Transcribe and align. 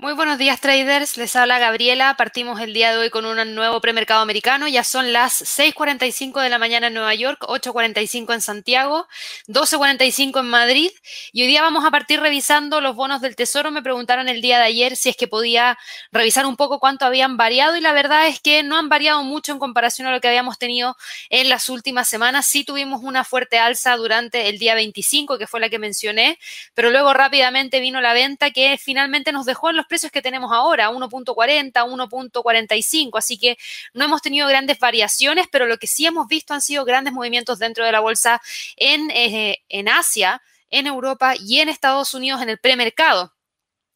Muy 0.00 0.14
buenos 0.14 0.38
días 0.38 0.58
traders, 0.62 1.18
les 1.18 1.36
habla 1.36 1.58
Gabriela. 1.58 2.14
Partimos 2.16 2.58
el 2.58 2.72
día 2.72 2.90
de 2.90 2.96
hoy 2.96 3.10
con 3.10 3.26
un 3.26 3.54
nuevo 3.54 3.82
premercado 3.82 4.22
americano. 4.22 4.66
Ya 4.66 4.82
son 4.82 5.12
las 5.12 5.42
6.45 5.42 6.40
de 6.40 6.48
la 6.48 6.58
mañana 6.58 6.86
en 6.86 6.94
Nueva 6.94 7.14
York, 7.14 7.42
8.45 7.42 8.32
en 8.32 8.40
Santiago, 8.40 9.06
12.45 9.46 10.40
en 10.40 10.46
Madrid. 10.46 10.90
Y 11.32 11.42
hoy 11.42 11.48
día 11.48 11.60
vamos 11.60 11.84
a 11.84 11.90
partir 11.90 12.18
revisando 12.18 12.80
los 12.80 12.96
bonos 12.96 13.20
del 13.20 13.36
Tesoro. 13.36 13.70
Me 13.72 13.82
preguntaron 13.82 14.30
el 14.30 14.40
día 14.40 14.56
de 14.56 14.64
ayer 14.64 14.96
si 14.96 15.10
es 15.10 15.16
que 15.18 15.28
podía 15.28 15.76
revisar 16.12 16.46
un 16.46 16.56
poco 16.56 16.80
cuánto 16.80 17.04
habían 17.04 17.36
variado 17.36 17.76
y 17.76 17.82
la 17.82 17.92
verdad 17.92 18.26
es 18.26 18.40
que 18.40 18.62
no 18.62 18.78
han 18.78 18.88
variado 18.88 19.22
mucho 19.22 19.52
en 19.52 19.58
comparación 19.58 20.08
a 20.08 20.12
lo 20.12 20.22
que 20.22 20.28
habíamos 20.28 20.56
tenido 20.56 20.96
en 21.28 21.50
las 21.50 21.68
últimas 21.68 22.08
semanas. 22.08 22.46
Sí 22.46 22.64
tuvimos 22.64 23.02
una 23.02 23.22
fuerte 23.22 23.58
alza 23.58 23.96
durante 23.96 24.48
el 24.48 24.58
día 24.58 24.74
25, 24.74 25.36
que 25.36 25.46
fue 25.46 25.60
la 25.60 25.68
que 25.68 25.78
mencioné, 25.78 26.38
pero 26.72 26.88
luego 26.88 27.12
rápidamente 27.12 27.80
vino 27.80 28.00
la 28.00 28.14
venta 28.14 28.50
que 28.50 28.78
finalmente 28.78 29.30
nos 29.30 29.44
dejó 29.44 29.68
en 29.68 29.76
los 29.76 29.89
precios 29.90 30.10
que 30.10 30.22
tenemos 30.22 30.50
ahora, 30.52 30.88
1.40, 30.90 31.72
1.45, 31.72 33.18
así 33.18 33.38
que 33.38 33.58
no 33.92 34.06
hemos 34.06 34.22
tenido 34.22 34.48
grandes 34.48 34.78
variaciones, 34.78 35.46
pero 35.52 35.66
lo 35.66 35.76
que 35.76 35.86
sí 35.86 36.06
hemos 36.06 36.28
visto 36.28 36.54
han 36.54 36.62
sido 36.62 36.86
grandes 36.86 37.12
movimientos 37.12 37.58
dentro 37.58 37.84
de 37.84 37.92
la 37.92 38.00
bolsa 38.00 38.40
en, 38.76 39.10
eh, 39.10 39.62
en 39.68 39.88
Asia, 39.90 40.40
en 40.70 40.86
Europa 40.86 41.34
y 41.36 41.60
en 41.60 41.68
Estados 41.68 42.14
Unidos 42.14 42.40
en 42.40 42.48
el 42.48 42.58
premercado. 42.58 43.34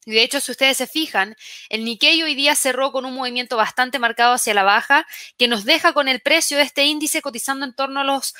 De 0.05 0.21
hecho, 0.21 0.39
si 0.39 0.51
ustedes 0.51 0.77
se 0.77 0.85
fijan, 0.85 1.35
el 1.69 1.83
Nikkei 1.83 2.21
hoy 2.21 2.35
día 2.35 2.53
cerró 2.53 2.91
con 2.91 3.05
un 3.05 3.15
movimiento 3.15 3.57
bastante 3.57 3.97
marcado 3.97 4.35
hacia 4.35 4.53
la 4.53 4.61
baja, 4.61 5.07
que 5.35 5.47
nos 5.47 5.65
deja 5.65 5.93
con 5.93 6.07
el 6.07 6.21
precio 6.21 6.57
de 6.57 6.63
este 6.63 6.85
índice 6.85 7.23
cotizando 7.23 7.65
en 7.65 7.73
torno 7.73 8.01
a 8.01 8.03
los 8.03 8.35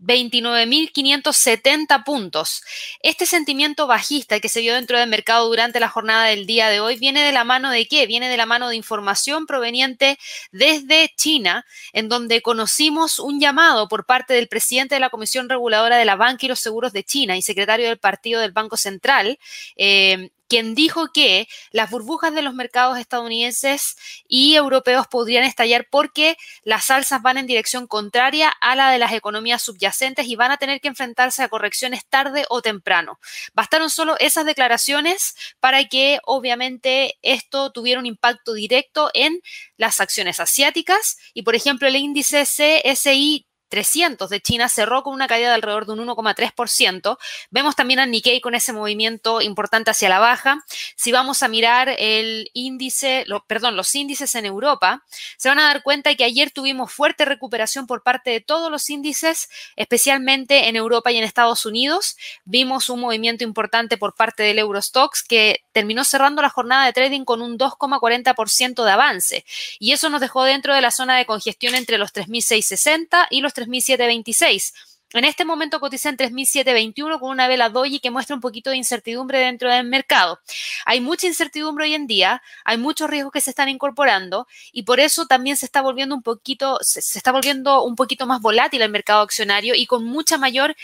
29.570 0.00 2.04
puntos. 2.04 2.62
Este 3.02 3.26
sentimiento 3.26 3.86
bajista 3.86 4.40
que 4.40 4.48
se 4.48 4.60
vio 4.60 4.74
dentro 4.74 4.98
del 4.98 5.08
mercado 5.08 5.46
durante 5.46 5.80
la 5.80 5.88
jornada 5.88 6.24
del 6.24 6.46
día 6.46 6.68
de 6.68 6.80
hoy 6.80 6.96
viene 6.96 7.22
de 7.22 7.32
la 7.32 7.44
mano 7.44 7.70
de 7.70 7.86
qué? 7.86 8.06
Viene 8.06 8.28
de 8.28 8.36
la 8.36 8.46
mano 8.46 8.68
de 8.68 8.76
información 8.76 9.46
proveniente 9.46 10.18
desde 10.52 11.12
China, 11.16 11.64
en 11.92 12.08
donde 12.08 12.42
conocimos 12.42 13.18
un 13.18 13.40
llamado 13.40 13.88
por 13.88 14.06
parte 14.06 14.34
del 14.34 14.48
presidente 14.48 14.94
de 14.94 15.00
la 15.00 15.10
Comisión 15.10 15.48
Reguladora 15.48 15.96
de 15.96 16.04
la 16.04 16.16
Banca 16.16 16.46
y 16.46 16.48
los 16.48 16.60
Seguros 16.60 16.92
de 16.92 17.04
China 17.04 17.36
y 17.36 17.42
secretario 17.42 17.88
del 17.88 17.98
Partido 17.98 18.40
del 18.40 18.52
Banco 18.52 18.76
Central, 18.76 19.38
eh, 19.76 20.30
quien 20.50 20.74
dijo 20.74 21.12
que 21.12 21.48
las 21.70 21.90
burbujas 21.90 22.34
de 22.34 22.42
los 22.42 22.54
mercados 22.54 22.98
estadounidenses 22.98 23.96
y 24.28 24.56
europeos 24.56 25.06
podrían 25.06 25.44
estallar 25.44 25.86
porque 25.88 26.36
las 26.64 26.90
alzas 26.90 27.22
van 27.22 27.38
en 27.38 27.46
dirección 27.46 27.86
contraria 27.86 28.52
a 28.60 28.74
la 28.74 28.90
de 28.90 28.98
las 28.98 29.12
economías 29.12 29.62
subyacentes 29.62 30.26
y 30.26 30.34
van 30.34 30.50
a 30.50 30.56
tener 30.56 30.80
que 30.80 30.88
enfrentarse 30.88 31.44
a 31.44 31.48
correcciones 31.48 32.04
tarde 32.04 32.46
o 32.48 32.62
temprano. 32.62 33.20
Bastaron 33.54 33.90
solo 33.90 34.16
esas 34.18 34.44
declaraciones 34.44 35.36
para 35.60 35.84
que 35.84 36.18
obviamente 36.24 37.16
esto 37.22 37.70
tuviera 37.70 38.00
un 38.00 38.06
impacto 38.06 38.52
directo 38.52 39.08
en 39.14 39.40
las 39.76 40.00
acciones 40.00 40.40
asiáticas 40.40 41.16
y 41.32 41.42
por 41.42 41.54
ejemplo 41.54 41.86
el 41.86 41.94
índice 41.94 42.42
CSI 42.42 43.46
300 43.70 44.28
de 44.28 44.42
China 44.42 44.68
cerró 44.68 45.02
con 45.02 45.14
una 45.14 45.28
caída 45.28 45.48
de 45.48 45.54
alrededor 45.54 45.86
de 45.86 45.92
un 45.92 46.06
1,3%. 46.06 47.16
Vemos 47.50 47.76
también 47.76 48.00
al 48.00 48.10
Nikkei 48.10 48.40
con 48.40 48.54
ese 48.54 48.72
movimiento 48.72 49.40
importante 49.40 49.90
hacia 49.90 50.08
la 50.08 50.18
baja. 50.18 50.62
Si 50.96 51.12
vamos 51.12 51.42
a 51.42 51.48
mirar 51.48 51.88
el 51.98 52.50
índice, 52.52 53.24
perdón, 53.46 53.76
los 53.76 53.94
índices 53.94 54.34
en 54.34 54.44
Europa, 54.44 55.04
se 55.38 55.48
van 55.48 55.58
a 55.58 55.64
dar 55.64 55.82
cuenta 55.82 56.14
que 56.14 56.24
ayer 56.24 56.50
tuvimos 56.50 56.92
fuerte 56.92 57.24
recuperación 57.24 57.86
por 57.86 58.02
parte 58.02 58.30
de 58.30 58.40
todos 58.40 58.70
los 58.70 58.90
índices, 58.90 59.48
especialmente 59.76 60.68
en 60.68 60.76
Europa 60.76 61.12
y 61.12 61.16
en 61.16 61.24
Estados 61.24 61.64
Unidos. 61.64 62.16
Vimos 62.44 62.90
un 62.90 63.00
movimiento 63.00 63.44
importante 63.44 63.96
por 63.96 64.14
parte 64.14 64.42
del 64.42 64.58
Eurostox 64.58 65.22
que 65.22 65.64
terminó 65.72 66.04
cerrando 66.04 66.42
la 66.42 66.50
jornada 66.50 66.86
de 66.86 66.92
trading 66.92 67.24
con 67.24 67.40
un 67.40 67.56
2,40% 67.56 68.84
de 68.84 68.90
avance. 68.90 69.44
Y 69.78 69.92
eso 69.92 70.08
nos 70.08 70.20
dejó 70.20 70.42
dentro 70.44 70.74
de 70.74 70.80
la 70.80 70.90
zona 70.90 71.16
de 71.16 71.26
congestión 71.26 71.74
entre 71.76 71.98
los 71.98 72.12
3.660 72.12 73.28
y 73.30 73.40
los 73.40 73.54
3.726. 73.60 74.72
En 75.12 75.24
este 75.24 75.44
momento 75.44 75.80
cotiza 75.80 76.08
en 76.08 76.16
3.721 76.16 77.18
con 77.18 77.30
una 77.30 77.48
vela 77.48 77.68
doji 77.68 77.98
que 77.98 78.12
muestra 78.12 78.36
un 78.36 78.40
poquito 78.40 78.70
de 78.70 78.76
incertidumbre 78.76 79.40
dentro 79.40 79.68
del 79.68 79.84
mercado. 79.84 80.38
Hay 80.86 81.00
mucha 81.00 81.26
incertidumbre 81.26 81.86
hoy 81.86 81.94
en 81.94 82.06
día, 82.06 82.42
hay 82.64 82.78
muchos 82.78 83.10
riesgos 83.10 83.32
que 83.32 83.40
se 83.40 83.50
están 83.50 83.68
incorporando 83.68 84.46
y 84.72 84.84
por 84.84 85.00
eso 85.00 85.26
también 85.26 85.56
se 85.56 85.66
está 85.66 85.82
volviendo 85.82 86.14
un 86.14 86.22
poquito, 86.22 86.78
se, 86.82 87.02
se 87.02 87.18
está 87.18 87.32
volviendo 87.32 87.82
un 87.82 87.96
poquito 87.96 88.26
más 88.26 88.40
volátil 88.40 88.82
el 88.82 88.90
mercado 88.90 89.22
accionario 89.22 89.74
y 89.74 89.86
con 89.86 90.04
mucha 90.04 90.38
mayor, 90.38 90.76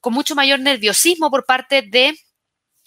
con 0.00 0.14
mucho 0.14 0.34
mayor 0.34 0.60
nerviosismo 0.60 1.30
por 1.30 1.44
parte 1.44 1.82
de 1.82 2.18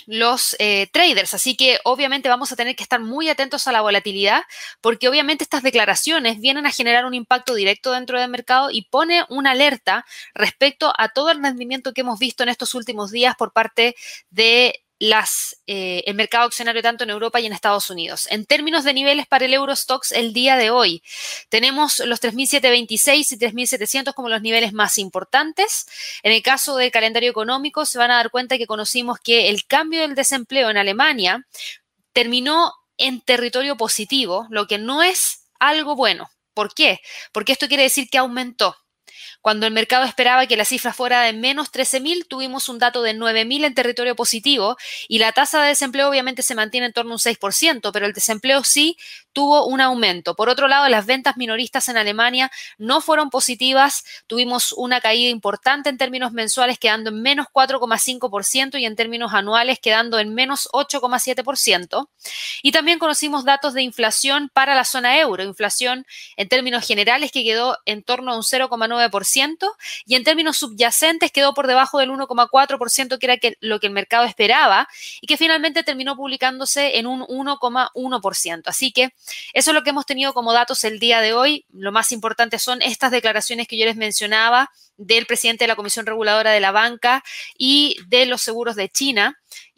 los 0.08 0.56
eh, 0.58 0.88
traders. 0.92 1.36
Así 1.36 1.56
que 1.56 1.80
obviamente 1.84 2.30
vamos 2.30 2.52
a 2.52 2.56
tener 2.56 2.76
que 2.76 2.82
estar 2.82 3.00
muy 3.00 3.30
atentos 3.30 3.68
a 3.68 3.72
la 3.72 3.82
volatilidad 3.82 4.42
porque 4.82 5.08
obviamente 5.08 5.44
estas 5.44 5.62
declaraciones 5.62 6.40
vienen 6.40 6.66
a 6.66 6.72
generar 6.72 7.06
un 7.06 7.14
impacto 7.14 7.54
directo 7.54 7.92
dentro 7.92 8.20
del 8.20 8.32
mercado 8.32 8.72
y 8.72 8.84
pone 8.84 9.26
una 9.30 9.52
alerta 9.52 10.06
respecto 10.34 10.94
a 10.98 11.10
todo 11.10 11.30
el 11.30 11.44
rendimiento 11.44 11.94
que 11.94 12.02
hemos 12.02 12.18
visto 12.18 12.42
en 12.42 12.50
estos 12.50 12.74
últimos 12.74 13.12
días 13.12 13.36
por 13.38 13.54
parte 13.54 13.96
de 14.32 14.84
las, 15.00 15.58
eh, 15.68 16.04
el 16.08 16.16
mercado 16.16 16.46
accionario 16.46 16.82
tanto 16.82 17.04
en 17.04 17.12
Europa 17.12 17.40
y 17.40 17.46
en 17.46 17.54
Estados 17.54 17.90
Unidos. 17.90 18.28
En 18.32 18.46
términos 18.46 18.84
de 18.84 18.94
niveles 18.94 19.28
para 19.28 19.46
el 19.46 19.54
Eurostox 19.54 20.12
el 20.12 20.34
día 20.34 20.58
de 20.58 20.72
hoy, 20.72 21.04
tenemos 21.50 22.00
los 22.00 22.22
3.726 22.22 23.32
y 23.32 23.38
3.700 23.38 24.14
como 24.14 24.30
los 24.30 24.42
niveles 24.42 24.74
más 24.74 24.98
importantes. 24.98 25.88
En 26.24 26.32
el 26.32 26.42
caso 26.42 26.76
del 26.78 26.92
calendario 26.92 27.30
económico, 27.30 27.86
se 27.86 27.98
van 27.98 28.12
a 28.12 28.16
dar 28.16 28.32
cuenta 28.32 28.58
que 28.58 28.66
conocimos 28.66 29.20
que 29.20 29.50
el 29.50 29.66
cambio 29.66 30.02
del 30.02 30.16
desempleo 30.16 30.70
en 30.70 30.78
Alemania 30.78 31.46
terminó 32.14 32.74
en 32.98 33.22
territorio 33.22 33.78
positivo, 33.78 34.48
lo 34.50 34.66
que 34.66 34.80
no 34.80 35.04
es 35.04 35.44
algo 35.60 35.96
bueno. 35.96 36.30
¿Por 36.54 36.74
qué? 36.74 37.00
Porque 37.32 37.52
esto 37.52 37.68
quiere 37.68 37.84
decir 37.84 38.10
que 38.10 38.18
aumentó. 38.18 38.76
Cuando 39.48 39.66
el 39.66 39.72
mercado 39.72 40.04
esperaba 40.04 40.46
que 40.46 40.58
la 40.58 40.66
cifra 40.66 40.92
fuera 40.92 41.22
de 41.22 41.32
menos 41.32 41.72
13.000, 41.72 42.28
tuvimos 42.28 42.68
un 42.68 42.80
dato 42.80 43.02
de 43.02 43.16
9.000 43.16 43.64
en 43.64 43.74
territorio 43.74 44.14
positivo 44.14 44.76
y 45.08 45.20
la 45.20 45.32
tasa 45.32 45.62
de 45.62 45.70
desempleo 45.70 46.10
obviamente 46.10 46.42
se 46.42 46.54
mantiene 46.54 46.88
en 46.88 46.92
torno 46.92 47.12
a 47.12 47.16
un 47.16 47.20
6%, 47.20 47.92
pero 47.94 48.06
el 48.06 48.12
desempleo 48.12 48.66
sí 48.66 48.98
tuvo 49.38 49.68
un 49.68 49.82
aumento. 49.82 50.36
Por 50.36 50.50
otro 50.50 50.68
lado, 50.68 50.90
las 50.90 51.06
ventas 51.06 51.38
minoristas 51.38 51.88
en 51.90 51.98
Alemania 51.98 52.50
no 52.80 53.02
fueron 53.02 53.30
positivas, 53.30 54.04
tuvimos 54.26 54.74
una 54.74 55.00
caída 55.00 55.30
importante 55.30 55.90
en 55.90 56.00
términos 56.00 56.32
mensuales 56.32 56.80
quedando 56.80 57.12
en 57.12 57.22
menos 57.22 57.46
4,5% 57.54 58.80
y 58.80 58.86
en 58.88 58.96
términos 58.96 59.36
anuales 59.36 59.78
quedando 59.78 60.18
en 60.18 60.34
menos 60.34 60.68
8,7%. 60.74 62.10
Y 62.64 62.72
también 62.72 62.98
conocimos 62.98 63.46
datos 63.46 63.76
de 63.76 63.84
inflación 63.84 64.50
para 64.52 64.74
la 64.74 64.84
zona 64.84 65.20
euro, 65.20 65.44
inflación 65.44 66.08
en 66.36 66.48
términos 66.50 66.84
generales 66.88 67.32
que 67.32 67.44
quedó 67.44 67.78
en 67.86 68.02
torno 68.02 68.32
a 68.32 68.38
un 68.38 68.42
0,9% 68.42 69.72
y 70.08 70.16
en 70.16 70.24
términos 70.24 70.58
subyacentes 70.58 71.32
quedó 71.32 71.54
por 71.54 71.68
debajo 71.68 72.00
del 72.00 72.10
1,4% 72.10 73.20
que 73.20 73.26
era 73.28 73.56
lo 73.60 73.80
que 73.80 73.86
el 73.86 73.94
mercado 73.94 74.26
esperaba 74.26 74.90
y 75.22 75.28
que 75.28 75.38
finalmente 75.38 75.84
terminó 75.84 76.16
publicándose 76.16 76.98
en 76.98 77.06
un 77.06 77.22
1,1%. 77.22 78.64
Así 78.66 78.92
que 78.92 79.14
eso 79.54 79.72
es 79.72 79.76
lo 79.76 79.84
que 79.84 79.92
hemos 79.92 80.06
tenido 80.06 80.34
como 80.34 80.54
datos 80.54 80.84
el 80.84 81.00
día 81.00 81.22
de 81.22 81.34
hoy. 81.34 81.66
Lo 81.72 81.92
más 81.92 82.12
importante 82.12 82.60
son 82.60 82.82
estas 82.82 83.12
declaraciones 83.12 83.68
que 83.68 83.78
yo 83.78 83.86
les 83.86 83.96
mencionaba 83.96 84.70
del 84.98 85.26
presidente 85.26 85.64
de 85.64 85.70
la 85.70 85.76
Comisión 85.76 86.06
Reguladora 86.06 86.52
de 86.52 86.60
la 86.60 86.72
Banca 86.72 87.24
y 87.58 87.98
de 88.08 88.26
los 88.26 88.42
seguros 88.42 88.76
de 88.76 88.90
China 88.90 89.38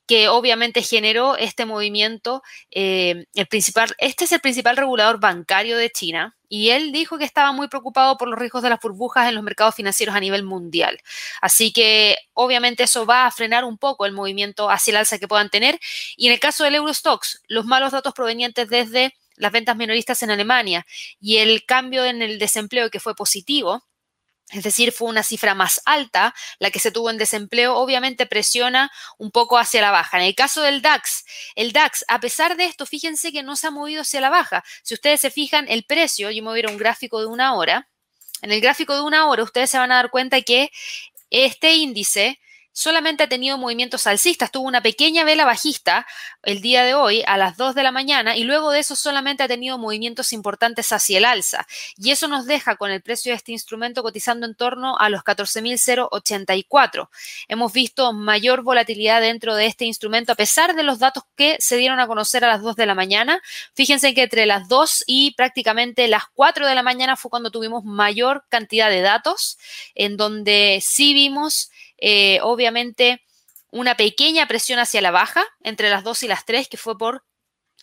que 0.09 0.27
obviamente 0.27 0.81
generó 0.81 1.37
este 1.37 1.67
movimiento. 1.67 2.41
Eh, 2.71 3.25
el 3.35 3.45
principal, 3.45 3.93
este 3.99 4.25
es 4.25 4.31
el 4.31 4.39
principal 4.39 4.75
regulador 4.75 5.19
bancario 5.19 5.77
de 5.77 5.91
China 5.91 6.35
y 6.49 6.71
él 6.71 6.91
dijo 6.91 7.19
que 7.19 7.25
estaba 7.25 7.51
muy 7.51 7.67
preocupado 7.67 8.17
por 8.17 8.27
los 8.27 8.39
riesgos 8.39 8.63
de 8.63 8.71
las 8.71 8.79
burbujas 8.79 9.29
en 9.29 9.35
los 9.35 9.43
mercados 9.43 9.75
financieros 9.75 10.15
a 10.15 10.19
nivel 10.19 10.41
mundial. 10.41 10.99
Así 11.41 11.71
que 11.71 12.17
obviamente 12.33 12.83
eso 12.83 13.05
va 13.05 13.27
a 13.27 13.31
frenar 13.31 13.63
un 13.63 13.77
poco 13.77 14.07
el 14.07 14.13
movimiento 14.13 14.71
hacia 14.71 14.93
el 14.93 14.97
alza 14.97 15.19
que 15.19 15.27
puedan 15.27 15.51
tener. 15.51 15.79
Y 16.17 16.25
en 16.25 16.33
el 16.33 16.39
caso 16.39 16.63
del 16.63 16.73
Eurostox, 16.73 17.43
los 17.47 17.65
malos 17.65 17.91
datos 17.91 18.13
provenientes 18.15 18.67
desde 18.67 19.13
las 19.39 19.51
ventas 19.51 19.75
minoristas 19.75 20.21
en 20.21 20.29
Alemania 20.29 20.85
y 21.19 21.37
el 21.37 21.65
cambio 21.65 22.05
en 22.05 22.21
el 22.21 22.37
desempleo 22.37 22.91
que 22.91 22.99
fue 22.99 23.15
positivo, 23.15 23.83
es 24.51 24.63
decir, 24.63 24.91
fue 24.91 25.09
una 25.09 25.23
cifra 25.23 25.53
más 25.53 25.81
alta 25.85 26.33
la 26.57 26.71
que 26.71 26.79
se 26.79 26.91
tuvo 26.91 27.09
en 27.09 27.17
desempleo, 27.17 27.75
obviamente 27.75 28.25
presiona 28.25 28.91
un 29.17 29.31
poco 29.31 29.57
hacia 29.57 29.81
la 29.81 29.91
baja. 29.91 30.17
En 30.17 30.23
el 30.23 30.35
caso 30.35 30.61
del 30.61 30.81
DAX, 30.81 31.23
el 31.55 31.71
DAX, 31.71 32.03
a 32.07 32.19
pesar 32.19 32.57
de 32.57 32.65
esto, 32.65 32.85
fíjense 32.85 33.31
que 33.31 33.43
no 33.43 33.55
se 33.55 33.67
ha 33.67 33.71
movido 33.71 34.01
hacia 34.01 34.21
la 34.21 34.29
baja. 34.29 34.63
Si 34.83 34.95
ustedes 34.95 35.21
se 35.21 35.29
fijan, 35.29 35.67
el 35.69 35.83
precio, 35.83 36.31
yo 36.31 36.41
me 36.43 36.49
voy 36.49 36.57
a 36.57 36.59
ir 36.59 36.67
a 36.67 36.71
un 36.71 36.77
gráfico 36.77 37.19
de 37.21 37.27
una 37.27 37.53
hora, 37.53 37.87
en 38.41 38.51
el 38.51 38.61
gráfico 38.61 38.95
de 38.95 39.01
una 39.01 39.27
hora 39.27 39.43
ustedes 39.43 39.69
se 39.69 39.77
van 39.77 39.91
a 39.91 39.95
dar 39.95 40.09
cuenta 40.09 40.41
que 40.41 40.71
este 41.29 41.75
índice 41.75 42.39
solamente 42.71 43.23
ha 43.23 43.29
tenido 43.29 43.57
movimientos 43.57 44.07
alcistas. 44.07 44.51
Tuvo 44.51 44.67
una 44.67 44.81
pequeña 44.81 45.23
vela 45.23 45.45
bajista 45.45 46.05
el 46.43 46.61
día 46.61 46.83
de 46.83 46.93
hoy 46.93 47.23
a 47.27 47.37
las 47.37 47.57
2 47.57 47.75
de 47.75 47.83
la 47.83 47.91
mañana 47.91 48.37
y 48.37 48.43
luego 48.43 48.71
de 48.71 48.79
eso 48.79 48.95
solamente 48.95 49.43
ha 49.43 49.47
tenido 49.47 49.77
movimientos 49.77 50.33
importantes 50.33 50.91
hacia 50.91 51.17
el 51.17 51.25
alza. 51.25 51.67
Y 51.97 52.11
eso 52.11 52.27
nos 52.27 52.45
deja 52.45 52.75
con 52.77 52.91
el 52.91 53.01
precio 53.01 53.31
de 53.31 53.37
este 53.37 53.51
instrumento 53.51 54.03
cotizando 54.03 54.45
en 54.45 54.55
torno 54.55 54.97
a 54.97 55.09
los 55.09 55.23
14.084. 55.23 57.09
Hemos 57.47 57.73
visto 57.73 58.13
mayor 58.13 58.63
volatilidad 58.63 59.21
dentro 59.21 59.55
de 59.55 59.65
este 59.65 59.85
instrumento 59.85 60.31
a 60.31 60.35
pesar 60.35 60.75
de 60.75 60.83
los 60.83 60.99
datos 60.99 61.23
que 61.35 61.57
se 61.59 61.77
dieron 61.77 61.99
a 61.99 62.07
conocer 62.07 62.43
a 62.43 62.47
las 62.47 62.61
2 62.61 62.75
de 62.75 62.85
la 62.85 62.95
mañana. 62.95 63.41
Fíjense 63.73 64.13
que 64.13 64.23
entre 64.23 64.45
las 64.45 64.67
2 64.67 65.03
y 65.07 65.31
prácticamente 65.35 66.07
las 66.07 66.23
4 66.33 66.67
de 66.67 66.75
la 66.75 66.83
mañana 66.83 67.15
fue 67.15 67.29
cuando 67.29 67.51
tuvimos 67.51 67.83
mayor 67.83 68.45
cantidad 68.49 68.89
de 68.89 69.01
datos, 69.01 69.57
en 69.95 70.17
donde 70.17 70.79
sí 70.81 71.13
vimos 71.13 71.71
eh, 72.01 72.39
obviamente 72.41 73.23
una 73.71 73.95
pequeña 73.95 74.47
presión 74.47 74.79
hacia 74.79 75.01
la 75.01 75.11
baja 75.11 75.45
entre 75.61 75.89
las 75.89 76.03
2 76.03 76.23
y 76.23 76.27
las 76.27 76.45
3, 76.45 76.67
que 76.67 76.77
fue 76.77 76.97
por 76.97 77.23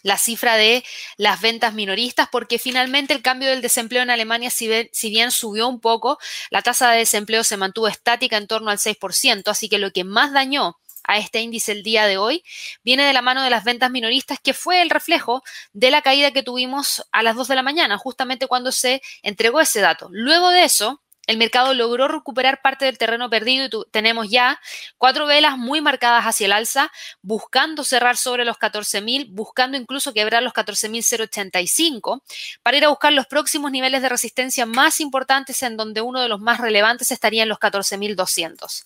la 0.03 0.19
cifra 0.19 0.57
de 0.57 0.85
las 1.17 1.41
ventas 1.41 1.75
minoristas, 1.75 2.29
porque 2.31 2.59
finalmente 2.59 3.13
el 3.15 3.23
cambio 3.23 3.49
del 3.49 3.63
desempleo 3.63 4.03
en 4.03 4.11
Alemania, 4.11 4.51
si 4.51 4.69
bien, 4.69 4.89
si 4.93 5.11
bien, 5.11 5.31
subió 5.31 5.69
un 5.69 5.81
poco, 5.81 6.19
la 6.51 6.63
tasa 6.63 6.91
de 6.91 6.99
desempleo 6.99 7.45
se 7.45 7.57
mantuvo 7.57 7.89
estática 7.89 8.37
en 8.37 8.47
torno 8.47 8.71
al 8.71 8.79
6%, 8.79 9.49
así 9.49 9.69
que 9.69 9.79
lo 9.79 9.91
que 9.91 10.05
más 10.05 10.33
dañó 10.33 10.77
a 11.09 11.19
este 11.19 11.41
índice 11.41 11.73
el 11.73 11.83
día 11.83 12.07
de 12.07 12.19
hoy 12.19 12.45
viene 12.83 13.05
de 13.05 13.13
la 13.13 13.23
mano 13.23 13.43
de 13.43 13.51
las 13.51 13.65
ventas 13.65 13.91
minoristas, 13.91 14.39
que 14.43 14.55
fue 14.55 14.83
el 14.83 14.91
reflejo 14.91 15.43
de 15.73 15.91
la 15.91 16.03
caída 16.03 16.33
que 16.33 16.43
tuvimos 16.43 17.05
a 17.13 17.23
las 17.23 17.37
2 17.37 17.49
de 17.49 17.55
la 17.55 17.63
mañana, 17.63 17.99
justamente 17.99 18.47
cuando 18.47 18.73
se 18.73 19.03
entregó 19.23 19.61
ese 19.61 19.81
dato. 19.81 20.09
Luego 20.11 20.51
de 20.51 20.65
eso, 20.65 21.03
el 21.27 21.39
mercado 21.39 21.75
logró 21.75 22.07
recuperar 22.09 22.63
parte 22.63 22.85
del 22.85 22.99
terreno 22.99 23.29
perdido 23.29 23.67
y 23.67 23.91
tenemos 23.91 24.31
ya 24.31 24.61
cuatro 24.97 25.27
velas 25.27 25.59
muy 25.59 25.81
marcadas 25.81 26.25
hacia 26.25 26.47
el 26.47 26.53
alza, 26.53 26.93
buscando 27.21 27.83
cerrar 27.85 28.17
sobre 28.17 28.45
los 28.45 28.57
14.000, 28.59 29.29
buscando 29.31 29.77
incluso 29.77 30.13
quebrar 30.13 30.43
los 30.43 30.53
14.085 30.53 32.23
para 32.63 32.77
ir 32.77 32.85
a 32.85 32.89
buscar 32.89 33.13
los 33.13 33.27
próximos 33.27 33.73
niveles 33.73 34.03
de 34.03 34.09
resistencia 34.09 34.67
más 34.67 35.01
importantes 35.01 35.63
en 35.63 35.77
donde 35.77 36.01
uno 36.01 36.21
de 36.21 36.29
los 36.29 36.41
más 36.41 36.61
relevantes 36.61 37.11
estaría 37.11 37.43
en 37.43 37.49
los 37.49 37.59
14.200. 37.59 38.85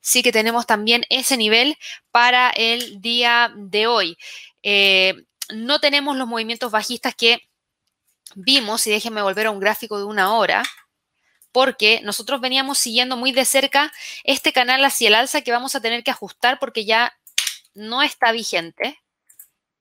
Sí 0.00 0.22
que 0.22 0.32
tenemos 0.32 0.66
también 0.66 1.04
ese 1.08 1.36
nivel 1.36 1.76
para 2.10 2.50
el 2.50 3.00
día 3.00 3.52
de 3.56 3.86
hoy. 3.86 4.18
Eh, 4.62 5.14
no 5.50 5.80
tenemos 5.80 6.16
los 6.16 6.28
movimientos 6.28 6.70
bajistas 6.70 7.14
que 7.14 7.40
vimos, 8.34 8.86
y 8.86 8.90
déjenme 8.90 9.22
volver 9.22 9.46
a 9.46 9.50
un 9.50 9.60
gráfico 9.60 9.98
de 9.98 10.04
una 10.04 10.34
hora 10.34 10.62
porque 11.58 12.00
nosotros 12.04 12.40
veníamos 12.40 12.78
siguiendo 12.78 13.16
muy 13.16 13.32
de 13.32 13.44
cerca 13.44 13.92
este 14.22 14.52
canal 14.52 14.84
hacia 14.84 15.08
el 15.08 15.16
alza 15.16 15.40
que 15.40 15.50
vamos 15.50 15.74
a 15.74 15.80
tener 15.80 16.04
que 16.04 16.12
ajustar 16.12 16.60
porque 16.60 16.84
ya 16.84 17.12
no 17.74 18.00
está 18.00 18.30
vigente. 18.30 19.02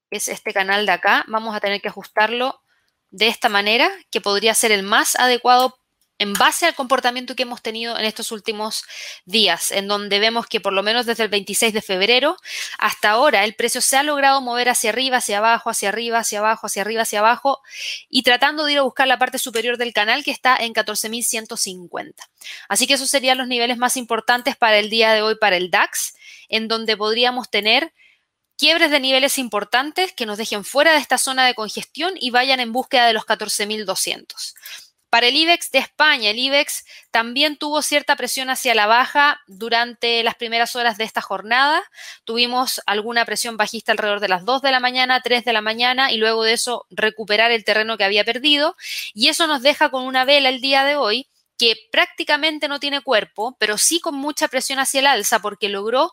Es 0.10 0.28
este 0.28 0.54
canal 0.54 0.88
de 0.88 0.94
acá. 0.94 1.24
Vamos 1.28 1.56
a 1.56 1.60
tener 1.60 1.80
que 1.80 1.90
ajustarlo 1.90 2.64
de 3.12 3.28
esta 3.28 3.48
manera, 3.48 3.92
que 4.10 4.22
podría 4.22 4.56
ser 4.56 4.72
el 4.72 4.82
más 4.82 5.16
adecuado 5.18 5.78
en 6.20 6.34
base 6.34 6.66
al 6.66 6.76
comportamiento 6.76 7.36
que 7.36 7.44
hemos 7.44 7.62
tenido 7.62 7.98
en 7.98 8.06
estos 8.06 8.32
últimos 8.32 8.84
días, 9.26 9.72
en 9.72 9.88
donde 9.88 10.20
vemos 10.20 10.48
que 10.48 10.60
por 10.60 10.74
lo 10.74 10.84
menos 10.84 11.06
desde 11.06 11.24
el 11.24 11.30
26 11.30 11.74
de 11.74 11.82
febrero 11.82 12.38
hasta 12.80 13.12
ahora 13.12 13.44
el 13.44 13.56
precio 13.56 13.82
se 13.82 13.98
ha 13.98 14.04
logrado 14.04 14.42
mover 14.42 14.70
hacia 14.70 14.90
arriba, 14.90 15.18
hacia 15.18 15.38
abajo, 15.40 15.70
hacia 15.70 15.90
arriba, 15.90 16.20
hacia 16.20 16.40
abajo, 16.40 16.68
hacia 16.68 16.82
arriba, 16.82 17.02
hacia 17.04 17.20
abajo, 17.20 17.62
y 18.10 18.24
tratando 18.24 18.66
de 18.66 18.74
ir 18.74 18.80
a 18.80 18.84
buscar 18.84 19.08
la 19.08 19.20
parte 19.20 19.38
superior 19.38 19.78
del 19.78 19.94
canal 19.94 20.24
que 20.24 20.32
está 20.32 20.58
en 20.58 20.74
14.150. 20.74 22.14
Así 22.68 22.88
que 22.88 22.94
esos 22.94 23.10
serían 23.10 23.38
los 23.38 23.48
niveles 23.48 23.78
más 23.78 23.98
importantes 23.98 24.56
para 24.56 24.80
el 24.80 24.90
día 24.90 25.14
de 25.14 25.22
hoy 25.22 25.36
para 25.36 25.58
el 25.58 25.70
DAX, 25.70 26.16
en 26.50 26.68
donde 26.68 26.98
podríamos 26.98 27.50
tener 27.50 27.94
quiebres 28.58 28.90
de 28.90 29.00
niveles 29.00 29.38
importantes 29.38 30.14
que 30.14 30.26
nos 30.26 30.38
dejen 30.38 30.64
fuera 30.64 30.92
de 30.94 30.98
esta 30.98 31.18
zona 31.18 31.46
de 31.46 31.54
congestión 31.54 32.14
y 32.20 32.32
vayan 32.32 32.60
en 32.60 32.74
búsqueda 32.74 33.06
de 33.06 33.14
los 33.14 33.26
14.200. 33.26 34.56
Para 35.10 35.28
el 35.28 35.36
IBEX 35.38 35.72
de 35.72 35.80
España, 35.80 36.32
el 36.32 36.40
IBEX 36.40 36.84
también 37.12 37.58
tuvo 37.58 37.82
cierta 37.82 38.18
presión 38.18 38.50
hacia 38.50 38.76
la 38.76 38.88
baja 38.88 39.40
durante 39.48 40.22
las 40.22 40.36
primeras 40.36 40.76
horas 40.76 40.98
de 40.98 41.06
esta 41.06 41.22
jornada. 41.22 41.82
Tuvimos 42.26 42.82
alguna 42.86 43.24
presión 43.24 43.56
bajista 43.56 43.94
alrededor 43.94 44.20
de 44.20 44.28
las 44.28 44.44
2 44.44 44.62
de 44.62 44.72
la 44.72 44.82
mañana, 44.82 45.22
3 45.22 45.46
de 45.46 45.54
la 45.54 45.62
mañana 45.62 46.12
y 46.12 46.18
luego 46.18 46.44
de 46.44 46.54
eso 46.54 46.86
recuperar 46.90 47.52
el 47.52 47.64
terreno 47.64 47.98
que 47.98 48.04
había 48.04 48.26
perdido. 48.26 48.76
Y 49.14 49.30
eso 49.30 49.48
nos 49.48 49.62
deja 49.62 49.90
con 49.90 50.04
una 50.04 50.26
vela 50.26 50.50
el 50.50 50.60
día 50.60 50.84
de 50.84 50.98
hoy 50.98 51.30
que 51.58 51.76
prácticamente 51.92 52.68
no 52.68 52.80
tiene 52.80 53.02
cuerpo, 53.02 53.56
pero 53.60 53.78
sí 53.78 54.00
con 54.00 54.16
mucha 54.16 54.48
presión 54.48 54.80
hacia 54.80 55.00
el 55.00 55.08
alza 55.08 55.40
porque 55.40 55.70
logró 55.70 56.12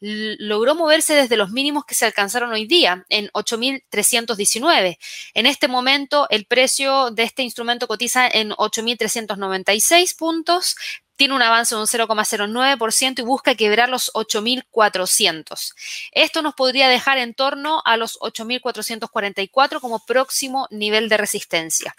logró 0.00 0.74
moverse 0.74 1.14
desde 1.14 1.36
los 1.36 1.50
mínimos 1.50 1.84
que 1.84 1.94
se 1.94 2.04
alcanzaron 2.04 2.52
hoy 2.52 2.66
día, 2.66 3.04
en 3.08 3.28
8.319. 3.28 4.98
En 5.34 5.46
este 5.46 5.68
momento, 5.68 6.26
el 6.30 6.46
precio 6.46 7.10
de 7.10 7.22
este 7.22 7.42
instrumento 7.42 7.88
cotiza 7.88 8.28
en 8.28 8.50
8.396 8.50 10.16
puntos, 10.16 10.76
tiene 11.16 11.34
un 11.34 11.42
avance 11.42 11.74
de 11.74 11.80
un 11.80 11.86
0,09% 11.86 13.20
y 13.20 13.22
busca 13.22 13.54
quebrar 13.54 13.88
los 13.88 14.12
8.400. 14.12 15.74
Esto 16.12 16.42
nos 16.42 16.54
podría 16.54 16.88
dejar 16.88 17.16
en 17.18 17.34
torno 17.34 17.80
a 17.84 17.96
los 17.96 18.18
8.444 18.20 19.80
como 19.80 20.04
próximo 20.04 20.68
nivel 20.70 21.08
de 21.08 21.16
resistencia. 21.16 21.96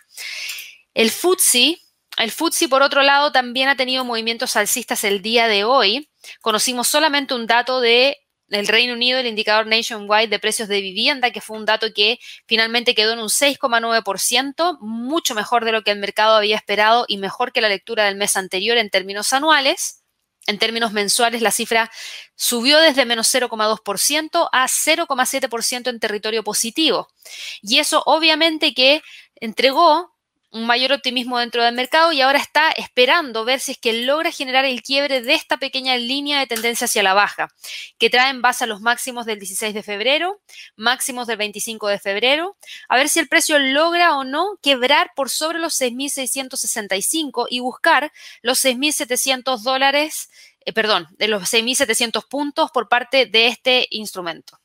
El 0.94 1.10
FTSE 1.10 1.80
el 2.18 2.32
FTSE, 2.32 2.68
por 2.68 2.82
otro 2.82 3.04
lado, 3.04 3.32
también 3.32 3.70
ha 3.70 3.76
tenido 3.76 4.04
movimientos 4.04 4.56
alcistas 4.56 5.04
el 5.04 5.22
día 5.22 5.48
de 5.48 5.64
hoy. 5.64 6.10
Conocimos 6.42 6.88
solamente 6.88 7.34
un 7.34 7.48
dato 7.48 7.80
de 7.80 8.18
el 8.50 8.68
Reino 8.68 8.94
Unido, 8.94 9.20
el 9.20 9.28
indicador 9.28 9.68
Nationwide 9.68 10.30
de 10.30 10.40
precios 10.40 10.68
de 10.68 10.82
vivienda, 10.82 11.32
que 11.32 11.42
fue 11.42 11.58
un 11.58 11.66
dato 11.66 11.94
que 11.94 12.20
finalmente 12.48 12.96
quedó 12.96 13.14
en 13.14 13.20
un 13.20 13.30
6,9%, 13.30 14.78
mucho 14.80 15.36
mejor 15.36 15.66
de 15.66 15.74
lo 15.74 15.84
que 15.84 15.92
el 15.92 16.00
mercado 16.00 16.36
había 16.36 16.56
esperado 16.56 17.06
y 17.08 17.18
mejor 17.18 17.52
que 17.52 17.62
la 17.62 17.70
lectura 17.70 18.06
del 18.06 18.16
mes 18.16 18.38
anterior 18.38 18.78
en 18.78 18.90
términos 18.90 19.34
anuales. 19.34 20.04
En 20.46 20.60
términos 20.60 20.94
mensuales, 20.94 21.42
la 21.42 21.52
cifra 21.52 21.92
subió 22.36 22.80
desde 22.80 23.06
menos 23.06 23.28
0,2% 23.34 24.48
a 24.50 24.66
0,7% 24.66 25.90
en 25.90 26.00
territorio 26.00 26.42
positivo. 26.42 27.10
Y 27.62 27.80
eso 27.80 28.02
obviamente 28.06 28.74
que 28.74 29.02
entregó 29.36 30.17
un 30.58 30.66
mayor 30.66 30.92
optimismo 30.92 31.40
dentro 31.40 31.64
del 31.64 31.74
mercado 31.76 32.12
y 32.12 32.22
ahora 32.22 32.40
está 32.40 32.72
esperando 32.72 33.46
ver 33.46 33.60
si 33.60 33.74
es 33.74 33.78
que 33.78 33.94
logra 33.94 34.32
generar 34.32 34.66
el 34.66 34.82
quiebre 34.82 35.22
de 35.22 35.34
esta 35.34 35.58
pequeña 35.58 35.96
línea 35.98 36.40
de 36.40 36.48
tendencia 36.48 36.86
hacia 36.86 37.04
la 37.04 37.14
baja, 37.14 37.50
que 37.98 38.10
trae 38.10 38.30
en 38.30 38.42
base 38.42 38.64
a 38.64 38.68
los 38.68 38.82
máximos 38.82 39.26
del 39.26 39.40
16 39.40 39.74
de 39.74 39.84
febrero, 39.84 40.42
máximos 40.76 41.28
del 41.28 41.38
25 41.38 41.88
de 41.88 42.00
febrero, 42.00 42.58
a 42.90 42.98
ver 42.98 43.10
si 43.10 43.20
el 43.20 43.28
precio 43.28 43.60
logra 43.60 44.18
o 44.18 44.24
no 44.24 44.58
quebrar 44.62 45.12
por 45.16 45.30
sobre 45.30 45.60
los 45.60 45.80
6.665 45.80 47.48
y 47.50 47.60
buscar 47.60 48.12
los 48.42 48.64
6.700 48.64 49.62
dólares, 49.62 50.30
eh, 50.66 50.74
perdón, 50.74 51.08
de 51.12 51.28
los 51.28 51.44
6.700 51.54 52.28
puntos 52.28 52.72
por 52.72 52.90
parte 52.90 53.26
de 53.26 53.48
este 53.48 53.88
instrumento. 53.92 54.60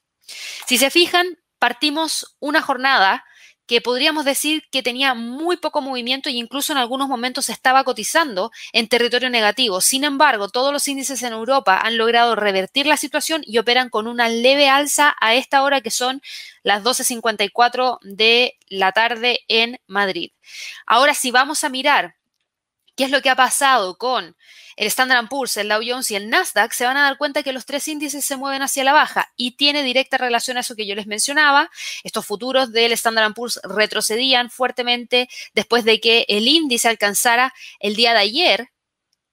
Si 0.66 0.78
se 0.78 0.90
fijan, 0.90 1.38
partimos 1.58 2.36
una 2.40 2.62
jornada 2.62 3.24
que 3.66 3.80
podríamos 3.80 4.24
decir 4.24 4.64
que 4.70 4.82
tenía 4.82 5.14
muy 5.14 5.56
poco 5.56 5.80
movimiento 5.80 6.28
e 6.28 6.32
incluso 6.32 6.72
en 6.72 6.78
algunos 6.78 7.08
momentos 7.08 7.48
estaba 7.48 7.84
cotizando 7.84 8.50
en 8.72 8.88
territorio 8.88 9.30
negativo. 9.30 9.80
Sin 9.80 10.04
embargo, 10.04 10.48
todos 10.48 10.72
los 10.72 10.86
índices 10.88 11.22
en 11.22 11.32
Europa 11.32 11.78
han 11.82 11.96
logrado 11.96 12.36
revertir 12.36 12.86
la 12.86 12.96
situación 12.96 13.42
y 13.44 13.58
operan 13.58 13.88
con 13.88 14.06
una 14.06 14.28
leve 14.28 14.68
alza 14.68 15.16
a 15.20 15.34
esta 15.34 15.62
hora 15.62 15.80
que 15.80 15.90
son 15.90 16.22
las 16.62 16.82
12.54 16.82 17.98
de 18.02 18.58
la 18.68 18.92
tarde 18.92 19.40
en 19.48 19.78
Madrid. 19.86 20.32
Ahora, 20.86 21.14
si 21.14 21.30
vamos 21.30 21.64
a 21.64 21.68
mirar 21.68 22.16
qué 22.96 23.04
es 23.04 23.10
lo 23.10 23.22
que 23.22 23.30
ha 23.30 23.36
pasado 23.36 23.96
con 23.96 24.36
el 24.76 24.86
Standard 24.86 25.28
Poor's, 25.28 25.56
el 25.56 25.68
Dow 25.68 25.82
Jones 25.86 26.10
y 26.10 26.16
el 26.16 26.30
Nasdaq, 26.30 26.72
se 26.72 26.84
van 26.84 26.96
a 26.96 27.02
dar 27.02 27.18
cuenta 27.18 27.42
que 27.42 27.52
los 27.52 27.66
tres 27.66 27.86
índices 27.88 28.24
se 28.24 28.36
mueven 28.36 28.62
hacia 28.62 28.84
la 28.84 28.92
baja 28.92 29.32
y 29.36 29.52
tiene 29.52 29.82
directa 29.82 30.18
relación 30.18 30.56
a 30.56 30.60
eso 30.60 30.76
que 30.76 30.86
yo 30.86 30.94
les 30.94 31.06
mencionaba. 31.06 31.70
Estos 32.04 32.26
futuros 32.26 32.72
del 32.72 32.92
Standard 32.92 33.34
Poor's 33.34 33.60
retrocedían 33.64 34.50
fuertemente 34.50 35.28
después 35.54 35.84
de 35.84 36.00
que 36.00 36.24
el 36.28 36.48
índice 36.48 36.88
alcanzara 36.88 37.52
el 37.80 37.96
día 37.96 38.12
de 38.12 38.20
ayer 38.20 38.68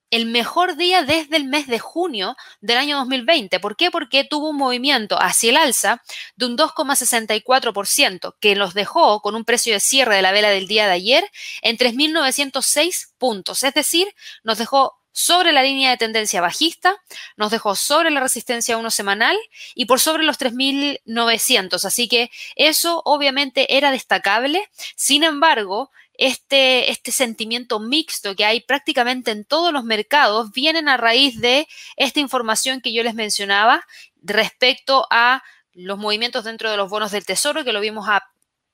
el 0.10 0.26
mejor 0.26 0.76
día 0.76 1.04
desde 1.04 1.38
el 1.38 1.46
mes 1.46 1.68
de 1.68 1.80
junio 1.80 2.36
del 2.62 2.78
año 2.78 2.98
2020. 2.98 3.60
¿Por 3.60 3.76
qué? 3.76 3.92
Porque 3.92 4.24
tuvo 4.24 4.50
un 4.50 4.58
movimiento 4.58 5.18
hacia 5.22 5.52
el 5.52 5.58
alza 5.58 6.02
de 6.36 6.46
un 6.46 6.58
2,64%, 6.58 8.36
que 8.40 8.56
los 8.56 8.74
dejó 8.74 9.22
con 9.22 9.36
un 9.36 9.46
precio 9.46 9.74
de 9.74 9.80
cierre 9.80 10.16
de 10.16 10.22
la 10.22 10.32
vela 10.32 10.50
del 10.50 10.68
día 10.68 10.88
de 10.88 10.94
ayer 10.94 11.30
en 11.62 11.78
3.906 11.78 13.14
puntos. 13.18 13.64
Es 13.64 13.74
decir, 13.74 14.08
nos 14.44 14.58
dejó 14.58 15.00
sobre 15.12 15.52
la 15.52 15.64
línea 15.64 15.90
de 15.90 15.98
tendencia 15.98 16.40
bajista, 16.40 16.96
nos 17.36 17.52
dejó 17.52 17.76
sobre 17.76 18.10
la 18.10 18.22
resistencia 18.22 18.78
1 18.78 18.90
semanal 18.92 19.38
y 19.76 19.86
por 19.86 20.00
sobre 20.00 20.24
los 20.24 20.40
3.900. 20.40 21.84
Así 21.86 22.08
que 22.08 22.32
eso 22.56 23.02
obviamente 23.06 23.76
era 23.76 23.92
destacable. 23.92 24.70
Sin 24.96 25.24
embargo, 25.24 25.92
este, 26.20 26.92
este 26.92 27.14
sentimiento 27.14 27.80
mixto 27.80 28.36
que 28.36 28.44
hay 28.44 28.60
prácticamente 28.60 29.32
en 29.32 29.46
todos 29.46 29.72
los 29.72 29.86
mercados 29.86 30.52
vienen 30.52 30.90
a 30.90 30.98
raíz 30.98 31.40
de 31.40 31.66
esta 31.96 32.20
información 32.20 32.82
que 32.82 32.92
yo 32.92 33.04
les 33.04 33.16
mencionaba 33.16 33.86
respecto 34.22 35.08
a 35.12 35.42
los 35.74 35.98
movimientos 35.98 36.44
dentro 36.44 36.70
de 36.70 36.76
los 36.76 36.90
bonos 36.90 37.12
del 37.12 37.26
tesoro, 37.26 37.64
que 37.64 37.72
lo 37.72 37.80
vimos 37.80 38.10
a 38.10 38.22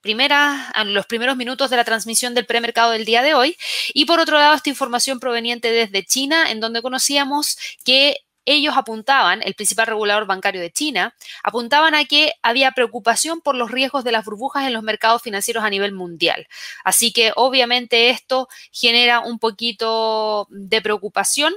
primera, 0.00 0.72
en 0.74 0.92
los 0.92 1.06
primeros 1.06 1.36
minutos 1.36 1.70
de 1.70 1.76
la 1.76 1.84
transmisión 1.84 2.34
del 2.34 2.46
premercado 2.46 2.90
del 2.90 3.04
día 3.04 3.22
de 3.22 3.34
hoy. 3.34 3.56
Y 3.94 4.06
por 4.06 4.18
otro 4.18 4.38
lado, 4.38 4.54
esta 4.54 4.70
información 4.70 5.20
proveniente 5.20 5.70
desde 5.70 6.04
China, 6.04 6.50
en 6.50 6.58
donde 6.58 6.82
conocíamos 6.82 7.56
que 7.84 8.25
ellos 8.46 8.76
apuntaban, 8.76 9.42
el 9.42 9.54
principal 9.54 9.88
regulador 9.88 10.26
bancario 10.26 10.60
de 10.60 10.72
China, 10.72 11.14
apuntaban 11.42 11.94
a 11.94 12.04
que 12.04 12.32
había 12.42 12.72
preocupación 12.72 13.40
por 13.40 13.54
los 13.56 13.70
riesgos 13.70 14.04
de 14.04 14.12
las 14.12 14.24
burbujas 14.24 14.66
en 14.66 14.72
los 14.72 14.82
mercados 14.82 15.22
financieros 15.22 15.64
a 15.64 15.70
nivel 15.70 15.92
mundial. 15.92 16.46
Así 16.84 17.12
que 17.12 17.32
obviamente 17.36 18.10
esto 18.10 18.48
genera 18.72 19.20
un 19.20 19.38
poquito 19.38 20.46
de 20.50 20.80
preocupación. 20.80 21.52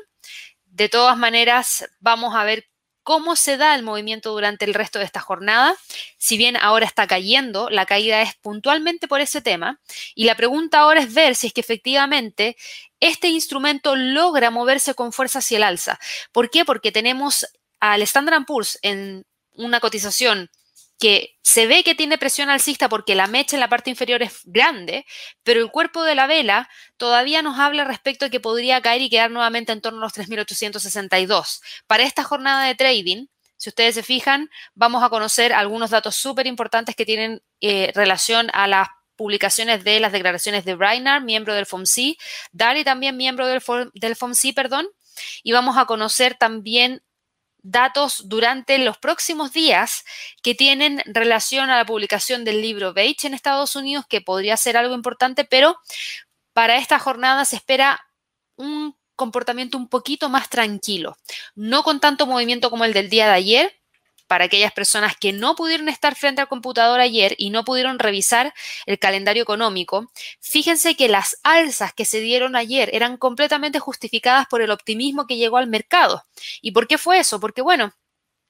De 0.66 0.90
todas 0.90 1.18
maneras, 1.18 1.90
vamos 2.00 2.36
a 2.36 2.44
ver 2.44 2.69
cómo 3.10 3.36
se 3.36 3.58
da 3.58 3.74
el 3.74 3.82
movimiento 3.82 4.30
durante 4.30 4.66
el 4.66 4.76
resto 4.76 5.00
de 5.00 5.06
esta 5.06 5.20
jornada. 5.20 5.76
Si 6.20 6.38
bien 6.38 6.56
ahora 6.56 6.86
está 6.86 7.08
cayendo, 7.08 7.68
la 7.72 7.88
caída 7.88 8.22
es 8.22 8.36
puntualmente 8.36 9.08
por 9.08 9.20
ese 9.20 9.42
tema. 9.42 9.82
Y 10.14 10.26
la 10.26 10.36
pregunta 10.36 10.78
ahora 10.78 11.02
es 11.02 11.12
ver 11.12 11.34
si 11.36 11.48
es 11.48 11.54
que 11.54 11.62
efectivamente 11.62 12.56
este 13.00 13.30
instrumento 13.30 13.96
logra 13.96 14.52
moverse 14.52 14.94
con 14.94 15.12
fuerza 15.12 15.40
hacia 15.40 15.58
el 15.58 15.64
alza. 15.64 16.00
¿Por 16.32 16.52
qué? 16.52 16.66
Porque 16.66 16.92
tenemos 16.92 17.48
al 17.80 18.04
Standard 18.04 18.46
Poor's 18.46 18.78
en 18.84 19.26
una 19.54 19.80
cotización 19.80 20.52
que 21.00 21.38
se 21.42 21.66
ve 21.66 21.84
que 21.84 21.96
tiene 21.96 22.18
presión 22.18 22.50
alcista 22.50 22.90
porque 22.90 23.16
la 23.16 23.28
mecha 23.28 23.56
en 23.56 23.62
la 23.62 23.70
parte 23.70 23.90
inferior 23.90 24.22
es 24.22 24.42
grande, 24.44 25.06
pero 25.44 25.62
el 25.62 25.72
cuerpo 25.72 26.04
de 26.04 26.14
la 26.14 26.28
vela 26.28 26.70
todavía 26.98 27.42
nos 27.42 27.58
habla 27.58 27.86
respecto 27.86 28.26
a 28.26 28.30
que 28.30 28.42
podría 28.42 28.82
caer 28.82 29.02
y 29.02 29.10
quedar 29.10 29.32
nuevamente 29.32 29.72
en 29.72 29.82
torno 29.82 30.00
a 30.00 30.04
los 30.04 30.14
3.862. 30.14 31.62
Para 31.88 32.04
esta 32.04 32.24
jornada 32.24 32.66
de 32.66 32.76
trading, 32.76 33.28
si 33.56 33.70
ustedes 33.70 33.96
se 33.96 34.04
fijan, 34.04 34.50
vamos 34.74 35.02
a 35.04 35.10
conocer 35.10 35.54
algunos 35.54 35.90
datos 35.90 36.16
súper 36.16 36.48
importantes 36.48 36.96
que 36.96 37.06
tienen 37.06 37.42
eh, 37.62 37.92
relación 37.96 38.50
a 38.54 38.68
las 38.68 38.90
publicaciones 39.16 39.84
de 39.84 40.00
las 40.00 40.12
declaraciones 40.12 40.66
de 40.66 40.76
Brainard, 40.76 41.24
miembro 41.24 41.54
del 41.54 41.66
FOMC, 41.66 42.18
Dali 42.52 42.84
también 42.84 43.18
miembro 43.18 43.48
del, 43.48 43.62
del 43.94 44.16
FOMC, 44.16 44.54
perdón, 44.54 44.88
y 45.44 45.52
vamos 45.52 45.78
a 45.78 45.86
conocer 45.86 46.36
también 46.36 47.04
datos 47.62 48.24
durante 48.30 48.78
los 48.78 48.98
próximos 48.98 49.52
días 49.52 50.04
que 50.42 50.56
tienen 50.56 51.02
relación 51.06 51.70
a 51.70 51.78
la 51.78 51.86
publicación 51.86 52.46
del 52.46 52.62
libro 52.62 52.94
Beige 52.94 53.28
en 53.28 53.34
Estados 53.34 53.76
Unidos, 53.76 54.06
que 54.08 54.22
podría 54.22 54.58
ser 54.58 54.78
algo 54.78 54.96
importante, 54.96 55.46
pero 55.46 55.78
para 56.54 56.78
esta 56.78 57.00
jornada 57.00 57.46
se 57.46 57.56
espera 57.56 58.00
un 58.56 58.96
comportamiento 59.16 59.78
un 59.78 59.90
poquito 59.90 60.30
más 60.30 60.50
tranquilo, 60.50 61.18
no 61.56 61.84
con 61.84 62.00
tanto 62.00 62.26
movimiento 62.26 62.70
como 62.70 62.86
el 62.86 62.94
del 62.94 63.10
día 63.10 63.28
de 63.28 63.34
ayer, 63.34 63.79
para 64.30 64.46
aquellas 64.46 64.72
personas 64.72 65.18
que 65.18 65.34
no 65.34 65.56
pudieron 65.56 65.90
estar 65.90 66.16
frente 66.16 66.40
al 66.40 66.48
computador 66.48 67.00
ayer 67.00 67.34
y 67.40 67.50
no 67.50 67.66
pudieron 67.66 67.98
revisar 67.98 68.54
el 68.86 69.00
calendario 69.00 69.42
económico, 69.42 70.12
fíjense 70.40 70.96
que 70.96 71.10
las 71.10 71.40
alzas 71.42 71.94
que 71.94 72.06
se 72.06 72.20
dieron 72.20 72.56
ayer 72.56 72.92
eran 72.94 73.18
completamente 73.18 73.80
justificadas 73.80 74.46
por 74.48 74.62
el 74.62 74.70
optimismo 74.70 75.26
que 75.26 75.38
llegó 75.38 75.58
al 75.58 75.66
mercado. 75.66 76.24
¿Y 76.62 76.72
por 76.72 76.88
qué 76.88 77.00
fue 77.00 77.18
eso? 77.18 77.40
Porque 77.40 77.64
bueno, 77.64 77.92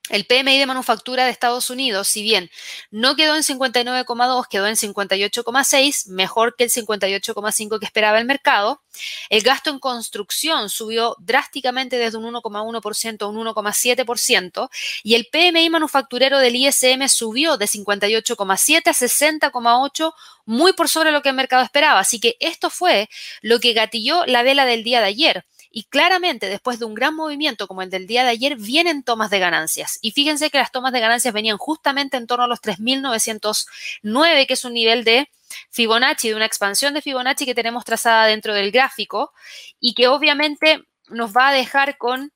el 0.10 0.26
PMI 0.26 0.58
de 0.58 0.66
manufactura 0.66 1.26
de 1.26 1.32
Estados 1.32 1.70
Unidos, 1.70 2.08
si 2.08 2.22
bien 2.22 2.50
no 2.92 3.16
quedó 3.16 3.36
en 3.36 3.44
59,2, 3.44 4.48
quedó 4.50 4.68
en 4.68 4.76
58,6, 4.76 6.08
mejor 6.10 6.56
que 6.56 6.66
el 6.66 6.70
58,5 6.70 7.80
que 7.80 7.86
esperaba 7.86 8.20
el 8.20 8.26
mercado. 8.26 8.82
El 9.30 9.42
gasto 9.42 9.70
en 9.70 9.80
construcción 9.80 10.70
subió 10.70 11.16
drásticamente 11.20 11.98
desde 11.98 12.18
un 12.18 12.34
1,1% 12.34 13.22
a 13.22 13.28
un 13.28 13.38
1,7% 13.38 14.70
y 15.04 15.16
el 15.16 15.28
PMI 15.28 15.70
manufacturero 15.70 16.40
del 16.40 16.56
ISM 16.56 17.08
subió 17.08 17.58
de 17.58 17.66
58,7 17.66 18.88
a 18.88 18.94
60,8, 18.94 20.14
muy 20.46 20.74
por 20.74 20.90
sobre 20.90 21.12
lo 21.12 21.22
que 21.22 21.30
el 21.30 21.36
mercado 21.36 21.64
esperaba. 21.64 22.00
Así 22.00 22.20
que 22.20 22.36
esto 22.40 22.70
fue 22.70 23.10
lo 23.42 23.60
que 23.60 23.74
gatilló 23.74 24.26
la 24.26 24.44
vela 24.44 24.66
del 24.66 24.84
día 24.84 25.00
de 25.00 25.08
ayer. 25.08 25.46
Y 25.72 25.84
claramente, 25.84 26.48
después 26.48 26.80
de 26.80 26.86
un 26.86 26.96
gran 26.96 27.16
movimiento 27.16 27.68
como 27.68 27.82
el 27.82 27.90
del 27.90 28.08
día 28.08 28.24
de 28.24 28.30
ayer, 28.30 28.56
vienen 28.56 29.04
tomas 29.04 29.30
de 29.30 29.40
ganancias. 29.40 30.00
Y 30.02 30.12
fíjense 30.12 30.50
que 30.50 30.58
las 30.58 30.72
tomas 30.72 30.92
de 30.94 31.00
ganancias 31.00 31.34
venían 31.34 31.58
justamente 31.58 32.18
en 32.18 32.26
torno 32.26 32.46
a 32.46 32.48
los 32.48 32.62
3.909, 32.62 34.48
que 34.48 34.54
es 34.54 34.66
un 34.66 34.74
nivel 34.74 35.04
de 35.04 35.30
Fibonacci, 35.70 36.30
de 36.30 36.36
una 36.36 36.46
expansión 36.46 36.94
de 36.94 37.02
Fibonacci 37.02 37.46
que 37.46 37.56
tenemos 37.56 37.86
trazada 37.86 38.26
dentro 38.26 38.54
del 38.54 38.72
gráfico 38.72 39.32
y 39.80 39.94
que 39.94 40.08
obviamente 40.08 40.84
nos 41.10 41.36
va 41.36 41.50
a 41.50 41.54
dejar 41.54 41.98
con 41.98 42.32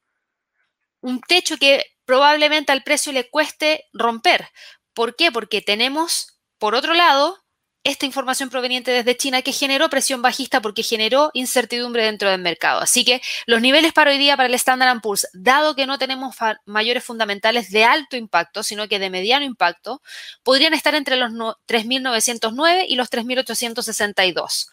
un 1.02 1.22
techo 1.22 1.58
que 1.58 1.86
probablemente 2.06 2.72
al 2.72 2.84
precio 2.84 3.12
le 3.12 3.30
cueste 3.30 3.86
romper. 3.94 4.50
¿Por 4.94 5.16
qué? 5.16 5.32
Porque 5.32 5.62
tenemos, 5.62 6.40
por 6.58 6.76
otro 6.76 6.94
lado, 6.94 7.44
esta 7.84 8.06
información 8.06 8.50
proveniente 8.50 8.92
desde 8.92 9.18
China 9.18 9.42
que 9.42 9.52
generó 9.52 9.90
presión 9.90 10.22
bajista 10.22 10.62
porque 10.62 10.84
generó 10.84 11.32
incertidumbre 11.34 12.06
dentro 12.06 12.30
del 12.30 12.42
mercado. 12.42 12.80
Así 12.80 13.04
que 13.04 13.22
los 13.46 13.62
niveles 13.62 13.92
para 13.92 14.12
hoy 14.12 14.18
día 14.18 14.38
para 14.38 14.48
el 14.48 14.54
Standard 14.54 15.02
Poor's, 15.02 15.28
dado 15.34 15.76
que 15.76 15.86
no 15.86 15.98
tenemos 15.98 16.36
mayores 16.66 17.04
fundamentales 17.04 17.72
de 17.72 17.84
alto 17.84 18.16
impacto, 18.16 18.64
sino 18.64 18.88
que 18.88 19.00
de 19.00 19.10
mediano 19.10 19.46
impacto, 19.46 20.02
podrían 20.44 20.74
estar 20.74 20.96
entre 20.96 21.18
los 21.18 21.32
3.909 21.32 22.86
y 22.88 22.96
los 22.96 23.10
3.862. 23.10 24.68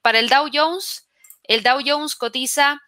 Para 0.00 0.20
el 0.20 0.28
Dow 0.28 0.48
Jones, 0.52 1.08
el 1.42 1.62
Dow 1.62 1.80
Jones 1.84 2.14
cotiza 2.14 2.80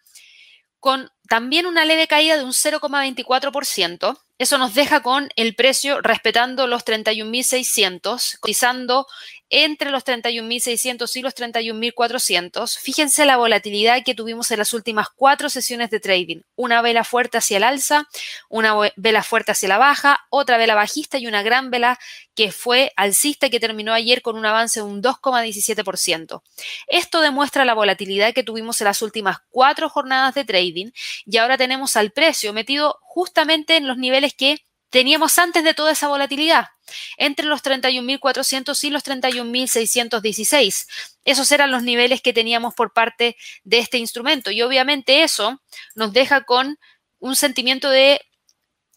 con 0.79 1.11
también 1.27 1.65
una 1.65 1.83
leve 1.83 2.07
caída 2.07 2.37
de 2.37 2.43
un 2.43 2.53
0,24%. 2.53 4.19
Eso 4.37 4.57
nos 4.57 4.75
deja 4.75 5.01
con 5.01 5.29
el 5.35 5.55
precio 5.55 5.99
respetando 6.01 6.67
los 6.67 6.85
31.600, 6.85 8.39
cotizando 8.39 9.07
entre 9.49 9.91
los 9.91 10.03
31.600 10.03 11.15
y 11.15 11.21
los 11.21 11.35
31.400. 11.35 12.77
Fíjense 12.77 13.25
la 13.25 13.37
volatilidad 13.37 14.03
que 14.03 14.15
tuvimos 14.15 14.51
en 14.51 14.59
las 14.59 14.73
últimas 14.73 15.07
cuatro 15.09 15.49
sesiones 15.49 15.89
de 15.89 15.99
trading. 15.99 16.41
Una 16.55 16.81
vela 16.81 17.03
fuerte 17.03 17.37
hacia 17.37 17.57
el 17.57 17.63
alza, 17.63 18.07
una 18.49 18.75
vela 18.95 19.23
fuerte 19.23 19.51
hacia 19.51 19.69
la 19.69 19.77
baja, 19.77 20.19
otra 20.29 20.57
vela 20.57 20.75
bajista 20.75 21.17
y 21.17 21.27
una 21.27 21.43
gran 21.43 21.71
vela 21.71 21.99
que 22.35 22.51
fue 22.51 22.93
alcista 22.95 23.49
que 23.49 23.59
terminó 23.59 23.93
ayer 23.93 24.21
con 24.21 24.37
un 24.37 24.45
avance 24.45 24.79
de 24.79 24.85
un 24.85 25.01
2,17%. 25.01 26.41
Esto 26.87 27.21
demuestra 27.21 27.65
la 27.65 27.73
volatilidad 27.73 28.33
que 28.33 28.43
tuvimos 28.43 28.79
en 28.81 28.85
las 28.85 29.01
últimas 29.01 29.37
cuatro 29.49 29.89
jornadas 29.89 30.35
de 30.35 30.45
trading 30.45 30.91
y 31.25 31.37
ahora 31.37 31.57
tenemos 31.57 31.95
al 31.95 32.11
precio 32.11 32.53
metido 32.53 32.99
justamente 33.01 33.77
en 33.77 33.87
los 33.87 33.97
niveles 33.97 34.33
que 34.33 34.66
teníamos 34.89 35.37
antes 35.37 35.63
de 35.63 35.73
toda 35.73 35.91
esa 35.91 36.07
volatilidad, 36.07 36.67
entre 37.17 37.45
los 37.45 37.63
31.400 37.63 38.83
y 38.83 38.89
los 38.89 39.03
31.616. 39.03 40.87
Esos 41.25 41.51
eran 41.51 41.71
los 41.71 41.83
niveles 41.83 42.21
que 42.21 42.33
teníamos 42.33 42.73
por 42.73 42.93
parte 42.93 43.35
de 43.63 43.79
este 43.79 43.97
instrumento 43.97 44.51
y 44.51 44.61
obviamente 44.61 45.23
eso 45.23 45.61
nos 45.95 46.13
deja 46.13 46.43
con 46.43 46.79
un 47.19 47.35
sentimiento 47.35 47.89
de 47.89 48.21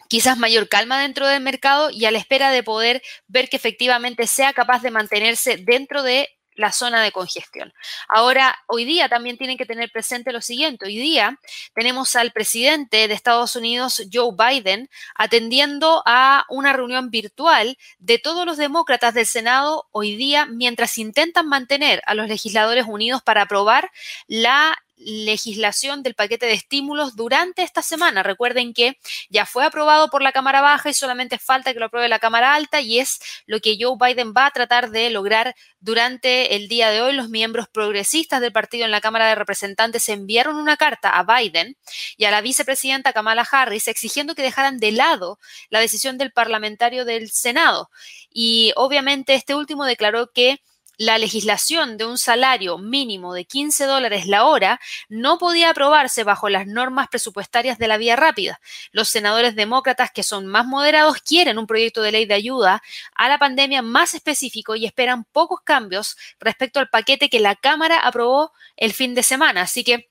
quizás 0.08 0.36
mayor 0.38 0.68
calma 0.68 1.00
dentro 1.00 1.26
del 1.26 1.40
mercado 1.40 1.90
y 1.90 2.04
a 2.04 2.10
la 2.10 2.18
espera 2.18 2.50
de 2.50 2.62
poder 2.62 3.02
ver 3.28 3.48
que 3.48 3.56
efectivamente 3.56 4.26
sea 4.26 4.52
capaz 4.52 4.82
de 4.82 4.90
mantenerse 4.90 5.56
dentro 5.56 6.02
de 6.02 6.28
la 6.54 6.72
zona 6.72 7.02
de 7.02 7.12
congestión. 7.12 7.72
Ahora, 8.08 8.58
hoy 8.66 8.84
día 8.84 9.08
también 9.08 9.38
tienen 9.38 9.56
que 9.56 9.66
tener 9.66 9.90
presente 9.90 10.32
lo 10.32 10.40
siguiente. 10.40 10.86
Hoy 10.86 10.98
día 10.98 11.38
tenemos 11.74 12.16
al 12.16 12.32
presidente 12.32 13.08
de 13.08 13.14
Estados 13.14 13.56
Unidos, 13.56 14.02
Joe 14.12 14.34
Biden, 14.36 14.88
atendiendo 15.14 16.02
a 16.06 16.44
una 16.48 16.72
reunión 16.72 17.10
virtual 17.10 17.78
de 17.98 18.18
todos 18.18 18.46
los 18.46 18.56
demócratas 18.56 19.14
del 19.14 19.26
Senado 19.26 19.88
hoy 19.92 20.16
día 20.16 20.46
mientras 20.46 20.98
intentan 20.98 21.48
mantener 21.48 22.02
a 22.06 22.14
los 22.14 22.28
legisladores 22.28 22.84
unidos 22.86 23.22
para 23.22 23.42
aprobar 23.42 23.90
la 24.26 24.76
legislación 25.00 26.02
del 26.02 26.14
paquete 26.14 26.46
de 26.46 26.52
estímulos 26.52 27.16
durante 27.16 27.62
esta 27.62 27.82
semana. 27.82 28.22
Recuerden 28.22 28.74
que 28.74 28.98
ya 29.28 29.46
fue 29.46 29.64
aprobado 29.64 30.08
por 30.08 30.22
la 30.22 30.32
Cámara 30.32 30.60
Baja 30.60 30.90
y 30.90 30.94
solamente 30.94 31.38
falta 31.38 31.72
que 31.72 31.80
lo 31.80 31.86
apruebe 31.86 32.08
la 32.08 32.18
Cámara 32.18 32.54
Alta 32.54 32.80
y 32.80 32.98
es 32.98 33.18
lo 33.46 33.60
que 33.60 33.76
Joe 33.80 33.96
Biden 33.98 34.32
va 34.36 34.46
a 34.46 34.50
tratar 34.50 34.90
de 34.90 35.10
lograr 35.10 35.54
durante 35.80 36.54
el 36.56 36.68
día 36.68 36.90
de 36.90 37.00
hoy. 37.00 37.14
Los 37.14 37.30
miembros 37.30 37.68
progresistas 37.68 38.40
del 38.40 38.52
partido 38.52 38.84
en 38.84 38.90
la 38.90 39.00
Cámara 39.00 39.28
de 39.28 39.34
Representantes 39.34 40.08
enviaron 40.08 40.56
una 40.56 40.76
carta 40.76 41.10
a 41.10 41.24
Biden 41.24 41.76
y 42.16 42.24
a 42.26 42.30
la 42.30 42.40
vicepresidenta 42.40 43.12
Kamala 43.12 43.46
Harris 43.50 43.88
exigiendo 43.88 44.34
que 44.34 44.42
dejaran 44.42 44.78
de 44.78 44.92
lado 44.92 45.38
la 45.70 45.80
decisión 45.80 46.18
del 46.18 46.32
parlamentario 46.32 47.04
del 47.04 47.30
Senado. 47.30 47.90
Y 48.32 48.72
obviamente 48.76 49.34
este 49.34 49.54
último 49.54 49.84
declaró 49.84 50.30
que 50.32 50.60
la 51.00 51.16
legislación 51.16 51.96
de 51.96 52.04
un 52.04 52.18
salario 52.18 52.76
mínimo 52.76 53.32
de 53.32 53.46
15 53.46 53.86
dólares 53.86 54.26
la 54.26 54.44
hora 54.44 54.78
no 55.08 55.38
podía 55.38 55.70
aprobarse 55.70 56.24
bajo 56.24 56.50
las 56.50 56.66
normas 56.66 57.08
presupuestarias 57.08 57.78
de 57.78 57.88
la 57.88 57.96
vía 57.96 58.16
rápida. 58.16 58.60
Los 58.92 59.08
senadores 59.08 59.56
demócratas, 59.56 60.10
que 60.10 60.22
son 60.22 60.46
más 60.46 60.66
moderados, 60.66 61.22
quieren 61.22 61.56
un 61.56 61.66
proyecto 61.66 62.02
de 62.02 62.12
ley 62.12 62.26
de 62.26 62.34
ayuda 62.34 62.82
a 63.14 63.28
la 63.30 63.38
pandemia 63.38 63.80
más 63.80 64.14
específico 64.14 64.76
y 64.76 64.84
esperan 64.84 65.24
pocos 65.24 65.60
cambios 65.64 66.18
respecto 66.38 66.80
al 66.80 66.90
paquete 66.90 67.30
que 67.30 67.40
la 67.40 67.56
Cámara 67.56 68.00
aprobó 68.00 68.52
el 68.76 68.92
fin 68.92 69.14
de 69.14 69.22
semana. 69.22 69.62
Así 69.62 69.84
que 69.84 70.09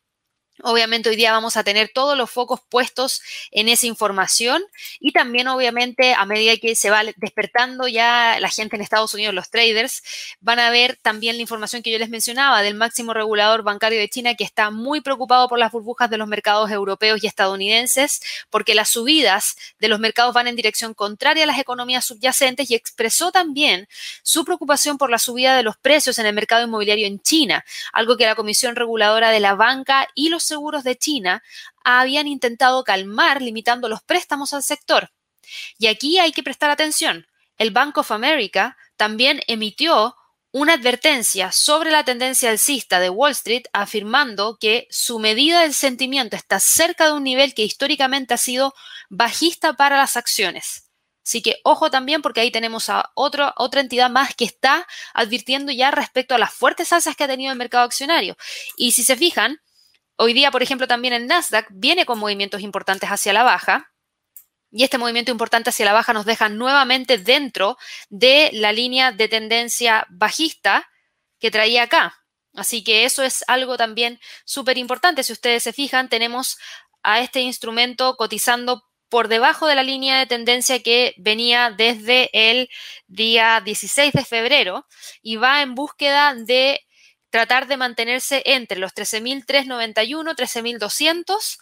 Obviamente 0.63 1.09
hoy 1.09 1.15
día 1.15 1.31
vamos 1.31 1.55
a 1.55 1.63
tener 1.63 1.89
todos 1.93 2.17
los 2.17 2.29
focos 2.29 2.59
puestos 2.67 3.21
en 3.51 3.69
esa 3.69 3.87
información 3.87 4.61
y 4.99 5.13
también 5.13 5.47
obviamente 5.47 6.13
a 6.13 6.25
medida 6.25 6.57
que 6.57 6.75
se 6.75 6.89
va 6.89 7.03
despertando 7.15 7.87
ya 7.87 8.37
la 8.41 8.49
gente 8.49 8.75
en 8.75 8.81
Estados 8.81 9.13
Unidos, 9.13 9.33
los 9.33 9.49
traders, 9.49 10.03
van 10.41 10.59
a 10.59 10.69
ver 10.69 10.97
también 11.01 11.37
la 11.37 11.41
información 11.41 11.81
que 11.81 11.91
yo 11.91 11.97
les 11.97 12.09
mencionaba 12.09 12.61
del 12.61 12.75
máximo 12.75 13.13
regulador 13.13 13.63
bancario 13.63 13.99
de 13.99 14.09
China 14.09 14.35
que 14.35 14.43
está 14.43 14.69
muy 14.69 14.99
preocupado 14.99 15.47
por 15.47 15.59
las 15.59 15.71
burbujas 15.71 16.09
de 16.09 16.17
los 16.17 16.27
mercados 16.27 16.69
europeos 16.71 17.23
y 17.23 17.27
estadounidenses 17.27 18.21
porque 18.49 18.75
las 18.75 18.89
subidas 18.89 19.55
de 19.79 19.87
los 19.87 19.99
mercados 19.99 20.33
van 20.33 20.47
en 20.47 20.57
dirección 20.57 20.93
contraria 20.93 21.45
a 21.45 21.47
las 21.47 21.59
economías 21.59 22.05
subyacentes 22.05 22.69
y 22.69 22.75
expresó 22.75 23.31
también 23.31 23.87
su 24.23 24.43
preocupación 24.43 24.97
por 24.97 25.09
la 25.09 25.19
subida 25.19 25.55
de 25.55 25.63
los 25.63 25.77
precios 25.77 26.19
en 26.19 26.25
el 26.25 26.35
mercado 26.35 26.65
inmobiliario 26.65 27.07
en 27.07 27.21
China, 27.21 27.63
algo 27.93 28.17
que 28.17 28.25
la 28.25 28.35
Comisión 28.35 28.75
Reguladora 28.75 29.31
de 29.31 29.39
la 29.39 29.55
Banca 29.55 30.07
y 30.15 30.27
los 30.27 30.48
seguros 30.49 30.83
de 30.83 30.97
China 30.97 31.41
habían 31.83 32.27
intentado 32.27 32.83
calmar 32.83 33.41
limitando 33.41 33.87
los 33.87 34.03
préstamos 34.03 34.53
al 34.53 34.63
sector. 34.63 35.11
Y 35.77 35.87
aquí 35.87 36.19
hay 36.19 36.31
que 36.31 36.43
prestar 36.43 36.69
atención. 36.69 37.25
El 37.57 37.71
Bank 37.71 37.97
of 37.97 38.11
America 38.11 38.77
también 38.97 39.41
emitió 39.47 40.15
una 40.51 40.73
advertencia 40.73 41.51
sobre 41.51 41.91
la 41.91 42.03
tendencia 42.03 42.49
alcista 42.49 42.99
de 42.99 43.09
Wall 43.09 43.31
Street 43.31 43.63
afirmando 43.71 44.57
que 44.59 44.87
su 44.89 45.19
medida 45.19 45.61
del 45.61 45.73
sentimiento 45.73 46.35
está 46.35 46.59
cerca 46.59 47.05
de 47.05 47.13
un 47.13 47.23
nivel 47.23 47.53
que 47.53 47.63
históricamente 47.63 48.33
ha 48.33 48.37
sido 48.37 48.73
bajista 49.09 49.73
para 49.73 49.97
las 49.97 50.17
acciones. 50.17 50.89
Así 51.23 51.43
que 51.43 51.57
ojo 51.63 51.91
también 51.91 52.23
porque 52.23 52.41
ahí 52.41 52.49
tenemos 52.49 52.89
a 52.89 53.11
otra 53.13 53.53
entidad 53.73 54.09
más 54.09 54.33
que 54.33 54.45
está 54.45 54.87
advirtiendo 55.13 55.71
ya 55.71 55.91
respecto 55.91 56.33
a 56.33 56.39
las 56.39 56.51
fuertes 56.51 56.91
alzas 56.91 57.15
que 57.15 57.25
ha 57.25 57.27
tenido 57.27 57.51
el 57.51 57.57
mercado 57.57 57.83
accionario. 57.83 58.35
Y 58.75 58.93
si 58.93 59.03
se 59.03 59.15
fijan, 59.15 59.61
Hoy 60.21 60.33
día, 60.33 60.51
por 60.51 60.61
ejemplo, 60.61 60.85
también 60.85 61.13
el 61.13 61.27
Nasdaq 61.27 61.67
viene 61.69 62.05
con 62.05 62.19
movimientos 62.19 62.59
importantes 62.59 63.09
hacia 63.09 63.31
la 63.31 63.43
baja. 63.43 63.93
Y 64.69 64.83
este 64.83 64.97
movimiento 64.97 65.31
importante 65.31 65.69
hacia 65.69 65.85
la 65.85 65.93
baja 65.93 66.11
nos 66.11 66.25
deja 66.25 66.49
nuevamente 66.49 67.17
dentro 67.17 67.77
de 68.09 68.49
la 68.51 68.73
línea 68.73 69.13
de 69.13 69.29
tendencia 69.29 70.05
bajista 70.09 70.89
que 71.39 71.51
traía 71.51 71.83
acá. 71.83 72.25
Así 72.53 72.83
que 72.83 73.05
eso 73.05 73.23
es 73.23 73.45
algo 73.47 73.77
también 73.77 74.19
súper 74.43 74.77
importante. 74.77 75.23
Si 75.23 75.31
ustedes 75.31 75.63
se 75.63 75.71
fijan, 75.71 76.09
tenemos 76.09 76.57
a 77.01 77.21
este 77.21 77.39
instrumento 77.39 78.17
cotizando 78.17 78.83
por 79.07 79.29
debajo 79.29 79.67
de 79.67 79.75
la 79.75 79.83
línea 79.83 80.19
de 80.19 80.25
tendencia 80.25 80.83
que 80.83 81.13
venía 81.17 81.71
desde 81.71 82.29
el 82.33 82.69
día 83.07 83.61
16 83.63 84.11
de 84.11 84.25
febrero 84.25 84.85
y 85.21 85.37
va 85.37 85.61
en 85.61 85.75
búsqueda 85.75 86.35
de 86.35 86.81
tratar 87.29 87.67
de 87.67 87.77
mantenerse 87.77 88.41
entre 88.45 88.79
los 88.79 88.93
13.391, 88.93 90.35
13.200, 90.35 91.59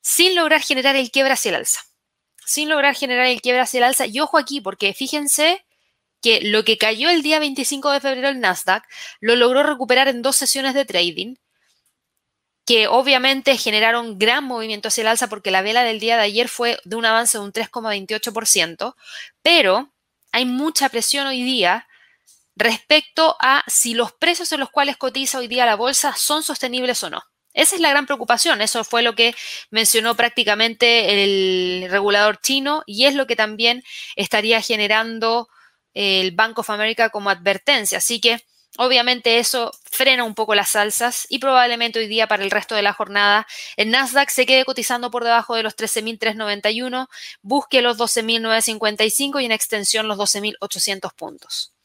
sin 0.00 0.34
lograr 0.34 0.62
generar 0.62 0.96
el 0.96 1.10
quiebre 1.10 1.32
hacia 1.32 1.50
el 1.50 1.56
alza. 1.56 1.80
Sin 2.44 2.68
lograr 2.68 2.94
generar 2.94 3.26
el 3.26 3.40
quiebre 3.40 3.62
hacia 3.62 3.78
el 3.78 3.84
alza. 3.84 4.06
Y 4.06 4.20
ojo 4.20 4.38
aquí, 4.38 4.60
porque 4.60 4.94
fíjense 4.94 5.64
que 6.22 6.40
lo 6.40 6.64
que 6.64 6.78
cayó 6.78 7.10
el 7.10 7.22
día 7.22 7.38
25 7.38 7.90
de 7.90 8.00
febrero 8.00 8.28
el 8.28 8.40
Nasdaq 8.40 8.84
lo 9.20 9.36
logró 9.36 9.62
recuperar 9.62 10.08
en 10.08 10.22
dos 10.22 10.36
sesiones 10.36 10.74
de 10.74 10.84
trading, 10.84 11.34
que 12.64 12.88
obviamente 12.88 13.56
generaron 13.56 14.18
gran 14.18 14.44
movimiento 14.44 14.88
hacia 14.88 15.02
el 15.02 15.08
alza 15.08 15.28
porque 15.28 15.50
la 15.52 15.62
vela 15.62 15.84
del 15.84 16.00
día 16.00 16.16
de 16.16 16.24
ayer 16.24 16.48
fue 16.48 16.80
de 16.84 16.96
un 16.96 17.04
avance 17.04 17.38
de 17.38 17.44
un 17.44 17.52
3,28%, 17.52 18.96
pero 19.42 19.92
hay 20.32 20.44
mucha 20.46 20.88
presión 20.88 21.26
hoy 21.26 21.44
día 21.44 21.86
respecto 22.56 23.36
a 23.38 23.62
si 23.68 23.94
los 23.94 24.12
precios 24.12 24.50
en 24.52 24.60
los 24.60 24.70
cuales 24.70 24.96
cotiza 24.96 25.38
hoy 25.38 25.46
día 25.46 25.66
la 25.66 25.76
bolsa 25.76 26.14
son 26.16 26.42
sostenibles 26.42 27.04
o 27.04 27.10
no. 27.10 27.22
Esa 27.52 27.74
es 27.74 27.80
la 27.80 27.90
gran 27.90 28.06
preocupación. 28.06 28.60
Eso 28.60 28.84
fue 28.84 29.02
lo 29.02 29.14
que 29.14 29.34
mencionó 29.70 30.14
prácticamente 30.14 31.24
el 31.24 31.90
regulador 31.90 32.38
chino 32.40 32.82
y 32.86 33.06
es 33.06 33.14
lo 33.14 33.26
que 33.26 33.36
también 33.36 33.82
estaría 34.14 34.60
generando 34.60 35.48
el 35.94 36.32
Bank 36.32 36.58
of 36.58 36.68
America 36.70 37.08
como 37.10 37.30
advertencia. 37.30 37.98
Así 37.98 38.20
que 38.20 38.40
obviamente 38.76 39.38
eso 39.38 39.72
frena 39.90 40.24
un 40.24 40.34
poco 40.34 40.54
las 40.54 40.76
alzas 40.76 41.26
y 41.30 41.38
probablemente 41.38 41.98
hoy 41.98 42.08
día 42.08 42.26
para 42.26 42.44
el 42.44 42.50
resto 42.50 42.74
de 42.74 42.82
la 42.82 42.92
jornada 42.92 43.46
el 43.76 43.90
Nasdaq 43.90 44.28
se 44.28 44.44
quede 44.44 44.66
cotizando 44.66 45.10
por 45.10 45.24
debajo 45.24 45.54
de 45.54 45.62
los 45.62 45.76
13.391, 45.76 47.08
busque 47.40 47.80
los 47.80 47.96
12.955 47.96 49.42
y 49.42 49.46
en 49.46 49.52
extensión 49.52 50.08
los 50.08 50.18
12.800 50.18 51.14
puntos. 51.14 51.75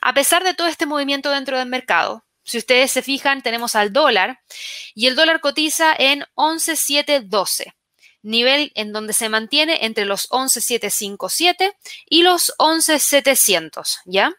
A 0.00 0.14
pesar 0.14 0.44
de 0.44 0.54
todo 0.54 0.66
este 0.66 0.86
movimiento 0.86 1.30
dentro 1.30 1.58
del 1.58 1.68
mercado, 1.68 2.24
si 2.46 2.58
ustedes 2.58 2.92
se 2.92 3.02
fijan, 3.02 3.42
tenemos 3.42 3.74
al 3.74 3.92
dólar 3.92 4.40
y 4.94 5.08
el 5.08 5.16
dólar 5.16 5.40
cotiza 5.40 5.94
en 5.98 6.24
11.712, 6.36 7.74
nivel 8.22 8.70
en 8.76 8.92
donde 8.92 9.12
se 9.12 9.28
mantiene 9.28 9.84
entre 9.84 10.04
los 10.04 10.28
11.757 10.30 11.74
y 12.08 12.22
los 12.22 12.54
11.700, 12.58 13.98
¿ya? 14.04 14.32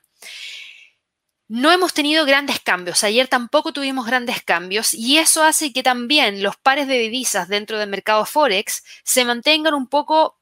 No 1.50 1.72
hemos 1.72 1.94
tenido 1.94 2.26
grandes 2.26 2.60
cambios. 2.60 3.04
Ayer 3.04 3.28
tampoco 3.28 3.72
tuvimos 3.72 4.06
grandes 4.06 4.42
cambios 4.44 4.94
y 4.94 5.18
eso 5.18 5.44
hace 5.44 5.72
que 5.72 5.84
también 5.84 6.44
los 6.44 6.58
pares 6.58 6.88
de 6.88 7.00
divisas 7.00 7.48
dentro 7.48 7.78
del 7.78 7.90
mercado 7.90 8.26
Forex 8.26 8.84
se 9.04 9.24
mantengan 9.24 9.74
un 9.74 9.88
poco 9.88 10.38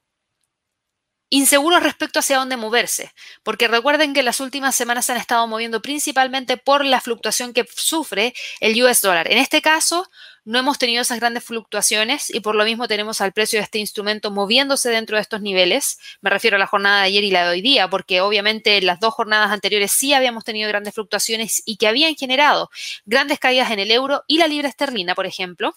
inseguros 1.29 1.83
respecto 1.83 2.19
hacia 2.19 2.38
dónde 2.38 2.57
moverse, 2.57 3.11
porque 3.43 3.67
recuerden 3.67 4.13
que 4.13 4.23
las 4.23 4.39
últimas 4.39 4.75
semanas 4.75 5.05
se 5.05 5.11
han 5.11 5.17
estado 5.17 5.47
moviendo 5.47 5.81
principalmente 5.81 6.57
por 6.57 6.85
la 6.85 7.01
fluctuación 7.01 7.53
que 7.53 7.65
sufre 7.75 8.33
el 8.59 8.81
US 8.83 9.01
dólar. 9.01 9.31
En 9.31 9.38
este 9.38 9.61
caso, 9.61 10.09
no 10.45 10.59
hemos 10.59 10.77
tenido 10.77 11.01
esas 11.01 11.19
grandes 11.19 11.43
fluctuaciones 11.43 12.29
y 12.29 12.39
por 12.39 12.53
lo 12.53 12.63
mismo 12.63 12.88
tenemos 12.88 13.19
al 13.19 13.33
precio 13.33 13.59
de 13.59 13.63
este 13.63 13.79
instrumento 13.79 14.29
moviéndose 14.29 14.89
dentro 14.89 15.17
de 15.17 15.23
estos 15.23 15.41
niveles. 15.41 15.97
Me 16.21 16.29
refiero 16.29 16.57
a 16.57 16.59
la 16.59 16.67
jornada 16.67 17.01
de 17.01 17.07
ayer 17.07 17.23
y 17.23 17.31
la 17.31 17.45
de 17.45 17.49
hoy 17.49 17.61
día, 17.61 17.89
porque 17.89 18.21
obviamente 18.21 18.79
las 18.81 18.99
dos 18.99 19.15
jornadas 19.15 19.51
anteriores 19.51 19.91
sí 19.91 20.13
habíamos 20.13 20.43
tenido 20.43 20.69
grandes 20.69 20.93
fluctuaciones 20.93 21.63
y 21.65 21.77
que 21.77 21.88
habían 21.88 22.15
generado 22.15 22.69
grandes 23.05 23.39
caídas 23.39 23.71
en 23.71 23.79
el 23.79 23.89
euro 23.89 24.23
y 24.27 24.38
la 24.38 24.47
libra 24.47 24.69
esterlina, 24.69 25.15
por 25.15 25.25
ejemplo. 25.25 25.75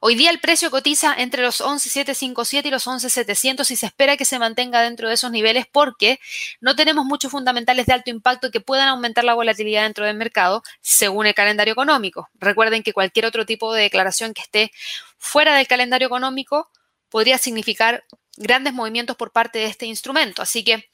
Hoy 0.00 0.14
día 0.14 0.30
el 0.30 0.40
precio 0.40 0.70
cotiza 0.70 1.14
entre 1.16 1.42
los 1.42 1.60
11.757 1.60 2.66
y 2.66 2.70
los 2.70 2.86
11.700 2.86 3.70
y 3.70 3.76
se 3.76 3.86
espera 3.86 4.16
que 4.16 4.24
se 4.24 4.38
mantenga 4.38 4.82
dentro 4.82 5.08
de 5.08 5.14
esos 5.14 5.30
niveles 5.30 5.66
porque 5.70 6.20
no 6.60 6.76
tenemos 6.76 7.04
muchos 7.04 7.30
fundamentales 7.30 7.86
de 7.86 7.92
alto 7.92 8.10
impacto 8.10 8.50
que 8.50 8.60
puedan 8.60 8.88
aumentar 8.88 9.24
la 9.24 9.34
volatilidad 9.34 9.82
dentro 9.82 10.04
del 10.04 10.16
mercado 10.16 10.62
según 10.80 11.26
el 11.26 11.34
calendario 11.34 11.72
económico. 11.72 12.28
Recuerden 12.34 12.82
que 12.82 12.92
cualquier 12.92 13.26
otro 13.26 13.46
tipo 13.46 13.72
de 13.72 13.82
declaración 13.82 14.34
que 14.34 14.42
esté 14.42 14.72
fuera 15.16 15.56
del 15.56 15.66
calendario 15.66 16.06
económico 16.06 16.70
podría 17.08 17.38
significar 17.38 18.04
grandes 18.36 18.72
movimientos 18.72 19.16
por 19.16 19.32
parte 19.32 19.58
de 19.58 19.66
este 19.66 19.86
instrumento. 19.86 20.42
Así 20.42 20.62
que 20.62 20.88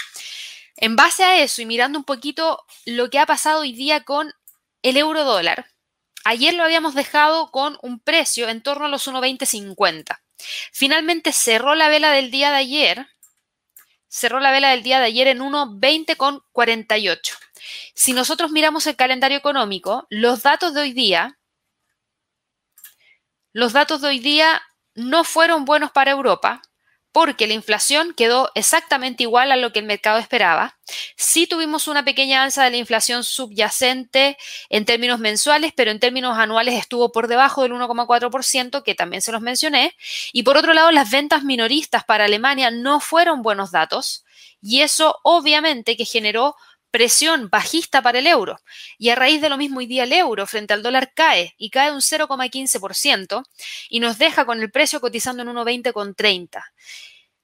en 0.77 0.97
base 0.97 1.25
a 1.25 1.43
eso 1.43 1.63
y 1.63 1.67
mirando 1.67 1.99
un 1.99 2.05
poquito 2.05 2.65
lo 2.85 3.11
que 3.11 3.19
ha 3.19 3.27
pasado 3.27 3.61
hoy 3.61 3.73
día 3.73 4.05
con 4.05 4.33
el 4.83 4.97
euro 4.97 5.25
dólar, 5.25 5.67
Ayer 6.25 6.55
lo 6.55 6.65
habíamos 6.65 6.95
dejado 6.95 7.51
con 7.51 7.79
un 7.83 8.01
precio 8.01 8.49
en 8.49 8.63
torno 8.63 8.87
a 8.87 8.89
los 8.89 9.07
1.2050. 9.07 10.21
Finalmente 10.73 11.33
cerró 11.33 11.75
la 11.75 11.89
vela 11.89 12.11
del 12.11 12.31
día 12.31 12.51
de 12.51 12.57
ayer, 12.57 13.07
cerró 14.09 14.41
la 14.41 14.51
vela 14.51 14.71
del 14.71 14.83
día 14.83 15.01
de 15.01 15.07
ayer 15.07 15.29
en 15.29 15.41
1.20,48. 15.41 17.37
Si 17.95 18.13
nosotros 18.15 18.51
miramos 18.51 18.87
el 18.87 18.97
calendario 18.97 19.37
económico, 19.37 20.07
los 20.09 20.43
datos 20.43 20.75
de 20.75 20.81
hoy 20.81 20.93
día, 20.93 21.39
los 23.53 23.73
datos 23.73 24.01
de 24.01 24.09
hoy 24.09 24.19
día 24.19 24.63
no 24.95 25.25
fueron 25.25 25.65
buenos 25.65 25.93
para 25.93 26.11
Europa 26.11 26.63
porque 27.15 27.47
la 27.47 27.55
inflación 27.55 28.13
quedó 28.13 28.51
exactamente 28.57 29.23
igual 29.23 29.53
a 29.53 29.57
lo 29.57 29.73
que 29.73 29.79
el 29.79 29.85
mercado 29.85 30.19
esperaba. 30.19 30.77
Sí 31.17 31.47
tuvimos 31.47 31.87
una 31.87 32.05
pequeña 32.05 32.43
alza 32.43 32.65
de 32.65 32.73
la 32.73 32.77
inflación 32.77 33.23
subyacente 33.23 34.37
en 34.69 34.85
términos 34.85 35.21
mensuales, 35.21 35.73
pero 35.77 35.93
en 35.93 36.01
términos 36.01 36.37
anuales 36.37 36.75
estuvo 36.75 37.13
por 37.13 37.29
debajo 37.29 37.63
del 37.63 37.71
1,4%, 37.71 38.83
que 38.83 38.97
también 38.97 39.23
se 39.23 39.31
los 39.31 39.43
mencioné. 39.43 39.95
Y 40.33 40.43
por 40.43 40.57
otro 40.57 40.75
lado, 40.75 40.91
las 40.91 41.09
ventas 41.09 41.45
minoristas 41.45 42.03
para 42.03 42.25
Alemania 42.25 42.73
no 42.73 42.99
fueron 42.99 43.43
buenos 43.43 43.71
datos 43.71 44.25
y 44.67 44.81
eso 44.81 45.21
obviamente 45.23 45.95
que 45.95 46.07
generó 46.07 46.57
presión 46.95 47.51
bajista 47.51 48.03
para 48.03 48.21
el 48.21 48.29
euro. 48.29 48.61
Y 48.99 49.09
a 49.11 49.17
raíz 49.17 49.41
de 49.41 49.49
lo 49.49 49.57
mismo 49.57 49.81
hoy 49.81 49.87
día 49.87 50.05
el 50.05 50.13
euro 50.13 50.47
frente 50.47 50.75
al 50.75 50.85
dólar 50.85 51.11
cae 51.13 51.53
y 51.59 51.71
cae 51.71 51.91
un 51.91 52.01
0,15% 52.01 53.43
y 53.89 53.99
nos 53.99 54.17
deja 54.17 54.45
con 54.45 54.61
el 54.61 54.71
precio 54.71 55.01
cotizando 55.01 55.43
en 55.43 55.49
1,20,30. 55.49 56.63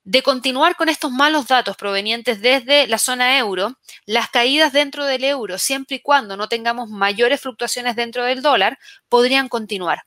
De 0.05 0.23
continuar 0.23 0.77
con 0.77 0.89
estos 0.89 1.11
malos 1.11 1.49
datos 1.49 1.77
provenientes 1.77 2.41
desde 2.41 2.87
la 2.87 2.99
zona 2.99 3.39
euro, 3.39 3.77
las 4.07 4.31
caídas 4.31 4.73
dentro 4.73 5.05
del 5.05 5.25
euro, 5.25 5.59
siempre 5.59 5.97
y 5.97 6.01
cuando 6.01 6.37
no 6.37 6.49
tengamos 6.49 6.89
mayores 6.89 7.41
fluctuaciones 7.41 7.97
dentro 7.97 8.25
del 8.25 8.43
dólar, 8.43 8.79
podrían 9.09 9.49
continuar. 9.49 10.05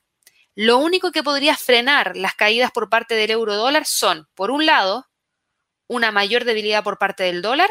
Lo 0.54 0.78
único 0.78 1.12
que 1.12 1.22
podría 1.22 1.54
frenar 1.54 2.16
las 2.16 2.34
caídas 2.34 2.70
por 2.70 2.88
parte 2.88 3.14
del 3.14 3.30
euro 3.30 3.56
dólar 3.56 3.84
son, 3.84 4.26
por 4.34 4.50
un 4.50 4.64
lado, 4.64 5.06
una 5.86 6.12
mayor 6.12 6.44
debilidad 6.46 6.82
por 6.82 6.96
parte 6.96 7.24
del 7.24 7.42
dólar 7.42 7.68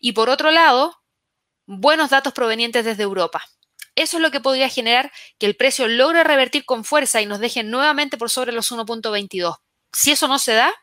y 0.00 0.12
por 0.12 0.28
otro 0.28 0.50
lado, 0.50 1.03
buenos 1.66 2.10
datos 2.10 2.32
provenientes 2.32 2.84
desde 2.84 3.02
Europa. 3.02 3.42
Eso 3.94 4.16
es 4.16 4.22
lo 4.22 4.30
que 4.30 4.40
podría 4.40 4.68
generar 4.68 5.12
que 5.38 5.46
el 5.46 5.56
precio 5.56 5.86
logre 5.86 6.24
revertir 6.24 6.64
con 6.64 6.84
fuerza 6.84 7.20
y 7.22 7.26
nos 7.26 7.38
deje 7.38 7.62
nuevamente 7.62 8.16
por 8.16 8.30
sobre 8.30 8.52
los 8.52 8.72
1.22. 8.72 9.56
Si 9.92 10.10
eso 10.10 10.26
no 10.26 10.40
se 10.40 10.54
da, 10.54 10.74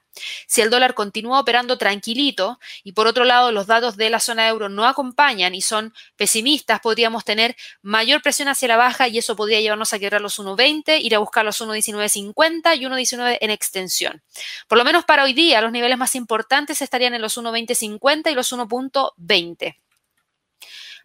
si 0.47 0.61
el 0.61 0.69
dólar 0.69 0.93
continúa 0.93 1.39
operando 1.39 1.77
tranquilito 1.77 2.59
y 2.83 2.93
por 2.93 3.07
otro 3.07 3.23
lado 3.23 3.51
los 3.51 3.67
datos 3.67 3.97
de 3.97 4.09
la 4.09 4.19
zona 4.19 4.47
euro 4.47 4.69
no 4.69 4.85
acompañan 4.85 5.55
y 5.55 5.61
son 5.61 5.93
pesimistas, 6.15 6.79
podríamos 6.81 7.23
tener 7.23 7.55
mayor 7.81 8.21
presión 8.21 8.47
hacia 8.47 8.67
la 8.67 8.77
baja 8.77 9.07
y 9.07 9.17
eso 9.17 9.35
podría 9.35 9.61
llevarnos 9.61 9.93
a 9.93 9.99
quebrar 9.99 10.21
los 10.21 10.39
1.20, 10.39 11.01
ir 11.01 11.15
a 11.15 11.19
buscar 11.19 11.45
los 11.45 11.61
1.1950 11.61 12.77
y 12.77 12.85
1.19 12.85 13.37
en 13.41 13.49
extensión. 13.49 14.23
Por 14.67 14.77
lo 14.77 14.83
menos 14.83 15.05
para 15.05 15.23
hoy 15.23 15.33
día, 15.33 15.61
los 15.61 15.71
niveles 15.71 15.97
más 15.97 16.15
importantes 16.15 16.81
estarían 16.81 17.13
en 17.13 17.21
los 17.21 17.37
1.2050 17.37 18.31
y 18.31 18.35
los 18.35 18.51
1.20. 18.51 19.75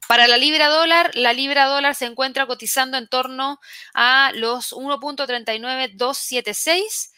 Para 0.09 0.27
la 0.29 0.37
libra 0.37 0.69
dólar, 0.69 1.11
la 1.15 1.33
libra 1.33 1.65
dólar 1.67 1.95
se 1.95 2.07
encuentra 2.07 2.47
cotizando 2.47 2.99
en 2.99 3.09
torno 3.09 3.61
a 3.95 4.33
los 4.35 4.73
1.39276 4.73 7.11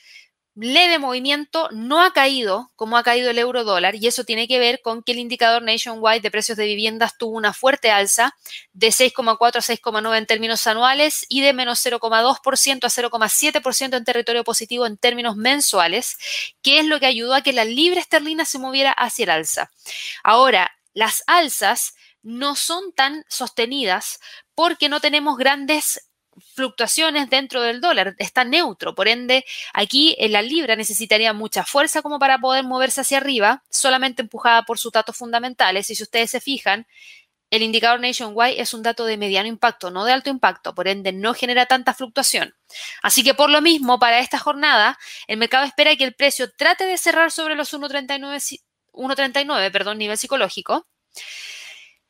leve 0.61 0.99
movimiento, 0.99 1.69
no 1.71 2.03
ha 2.03 2.13
caído 2.13 2.73
como 2.75 2.97
ha 2.97 3.05
caído 3.05 3.31
el 3.31 3.39
euro 3.39 3.63
dólar 3.63 3.95
y 3.95 4.09
eso 4.09 4.25
tiene 4.25 4.49
que 4.49 4.59
ver 4.59 4.81
con 4.83 5.03
que 5.03 5.13
el 5.13 5.19
indicador 5.19 5.63
nationwide 5.63 6.21
de 6.21 6.33
precios 6.33 6.59
de 6.59 6.67
viviendas 6.67 7.17
tuvo 7.17 7.37
una 7.37 7.53
fuerte 7.53 7.91
alza 7.91 8.35
de 8.73 8.89
6,4 8.89 9.39
a 9.39 9.61
6,9 9.61 10.19
en 10.19 10.27
términos 10.27 10.67
anuales 10.67 11.25
y 11.29 11.43
de 11.43 11.53
menos 11.53 11.85
0,2% 11.85 12.85
a 12.85 12.89
0,7% 12.89 13.97
en 13.97 14.05
territorio 14.05 14.43
positivo 14.43 14.87
en 14.87 14.97
términos 14.97 15.37
mensuales, 15.37 16.19
que 16.61 16.81
es 16.81 16.87
lo 16.87 16.99
que 16.99 17.07
ayudó 17.07 17.35
a 17.35 17.43
que 17.43 17.53
la 17.53 17.65
libra 17.65 18.01
esterlina 18.01 18.45
se 18.45 18.59
moviera 18.59 18.91
hacia 18.91 19.25
el 19.25 19.31
alza. 19.31 19.71
Ahora, 20.25 20.73
las 20.93 21.23
alzas 21.29 21.95
no 22.29 22.57
son 22.57 22.93
tan 22.93 23.25
sostenidas 23.29 24.21
porque 24.55 24.91
no 24.91 25.01
tenemos 25.01 25.39
grandes 25.39 26.11
fluctuaciones 26.55 27.31
dentro 27.31 27.63
del 27.63 27.81
dólar, 27.81 28.15
está 28.19 28.45
neutro, 28.45 28.95
por 28.95 29.09
ende 29.09 29.45
aquí 29.73 30.15
en 30.19 30.33
la 30.33 30.43
libra 30.43 30.77
necesitaría 30.77 31.33
mucha 31.33 31.65
fuerza 31.65 32.03
como 32.03 32.19
para 32.19 32.39
poder 32.39 32.65
moverse 32.65 33.01
hacia 33.01 33.17
arriba, 33.17 33.65
solamente 33.71 34.23
empujada 34.23 34.63
por 34.65 34.79
sus 34.79 34.93
datos 34.93 35.17
fundamentales 35.17 35.89
y 35.91 35.97
si 35.97 36.03
ustedes 36.03 36.31
se 36.31 36.41
fijan, 36.41 36.87
el 37.51 37.63
indicador 37.63 37.99
Nationwide 38.01 38.61
es 38.61 38.75
un 38.75 38.83
dato 38.83 39.07
de 39.07 39.17
mediano 39.17 39.49
impacto, 39.49 39.91
no 39.91 40.05
de 40.05 40.13
alto 40.13 40.29
impacto, 40.29 40.75
por 40.75 40.87
ende 40.87 41.13
no 41.13 41.33
genera 41.33 41.65
tanta 41.65 41.95
fluctuación. 41.95 42.55
Así 43.03 43.25
que 43.25 43.33
por 43.33 43.49
lo 43.49 43.63
mismo, 43.63 43.99
para 43.99 44.19
esta 44.19 44.39
jornada, 44.39 44.99
el 45.29 45.39
mercado 45.39 45.65
espera 45.65 45.97
que 45.97 46.05
el 46.05 46.15
precio 46.15 46.53
trate 46.53 46.85
de 46.85 46.99
cerrar 46.99 47.31
sobre 47.31 47.55
los 47.55 47.73
1.39, 47.73 48.61
1.39, 48.93 49.73
perdón, 49.73 49.97
nivel 49.97 50.19
psicológico. 50.19 50.87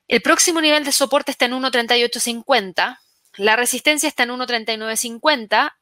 El 0.08 0.22
próximo 0.22 0.60
nivel 0.60 0.84
de 0.84 0.92
soporte 0.92 1.30
está 1.30 1.44
en 1.44 1.52
1.3850 1.52 2.98
la 3.38 3.54
resistencia 3.54 4.08
está 4.08 4.24
en 4.24 4.30
1.3950 4.30 5.72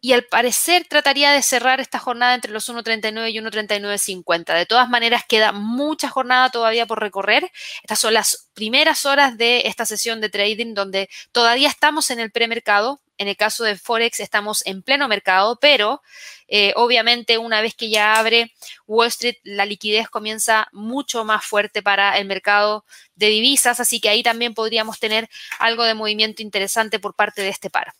y 0.00 0.12
al 0.12 0.24
parecer 0.24 0.86
trataría 0.88 1.32
de 1.32 1.42
cerrar 1.42 1.80
esta 1.80 1.98
jornada 1.98 2.34
entre 2.36 2.52
los 2.52 2.70
1.39 2.70 3.32
y 3.32 3.38
1.39.50. 3.38 4.54
De 4.54 4.64
todas 4.64 4.88
maneras, 4.88 5.24
queda 5.28 5.50
mucha 5.50 6.08
jornada 6.08 6.50
todavía 6.50 6.86
por 6.86 7.00
recorrer. 7.00 7.50
Estas 7.82 7.98
son 7.98 8.14
las 8.14 8.48
primeras 8.54 9.04
horas 9.06 9.36
de 9.36 9.62
esta 9.66 9.84
sesión 9.84 10.20
de 10.20 10.30
trading 10.30 10.72
donde 10.72 11.10
todavía 11.32 11.68
estamos 11.68 12.10
en 12.10 12.20
el 12.20 12.30
premercado. 12.30 13.02
En 13.20 13.28
el 13.28 13.36
caso 13.36 13.64
de 13.64 13.76
Forex 13.76 14.18
estamos 14.18 14.64
en 14.64 14.82
pleno 14.82 15.06
mercado, 15.06 15.58
pero 15.60 16.00
eh, 16.48 16.72
obviamente 16.74 17.36
una 17.36 17.60
vez 17.60 17.74
que 17.74 17.90
ya 17.90 18.14
abre 18.14 18.54
Wall 18.86 19.08
Street, 19.08 19.36
la 19.42 19.66
liquidez 19.66 20.08
comienza 20.08 20.68
mucho 20.72 21.26
más 21.26 21.44
fuerte 21.44 21.82
para 21.82 22.16
el 22.16 22.24
mercado 22.24 22.86
de 23.16 23.26
divisas, 23.26 23.78
así 23.78 24.00
que 24.00 24.08
ahí 24.08 24.22
también 24.22 24.54
podríamos 24.54 24.98
tener 24.98 25.28
algo 25.58 25.84
de 25.84 25.92
movimiento 25.92 26.40
interesante 26.40 26.98
por 26.98 27.14
parte 27.14 27.42
de 27.42 27.50
este 27.50 27.68
par. 27.68 27.92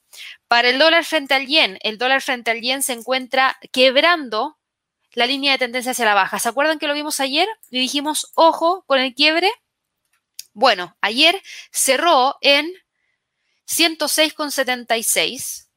Para 0.49 0.71
el 0.71 0.79
dólar 0.79 1.05
frente 1.05 1.35
al 1.35 1.47
yen, 1.47 1.79
el 1.83 1.99
dólar 1.99 2.23
frente 2.23 2.51
al 2.51 2.63
yen 2.63 2.83
se 2.83 2.95
encuentra 2.95 3.59
quebrando 3.73 4.57
la 5.13 5.27
línea 5.27 5.53
de 5.53 5.59
tendencia 5.59 5.93
hacia 5.93 6.07
la 6.07 6.15
baja. 6.15 6.39
¿Se 6.39 6.49
acuerdan 6.49 6.79
que 6.79 6.87
lo 6.87 6.95
vimos 6.95 7.21
ayer? 7.21 7.47
Y 7.69 7.79
dijimos, 7.79 8.33
ojo 8.37 8.85
con 8.87 8.99
el 9.01 9.15
quiebre. 9.15 9.53
Bueno, 10.55 10.97
ayer 11.03 11.43
cerró 11.71 12.39
en 12.41 12.73
106,76 13.71 15.69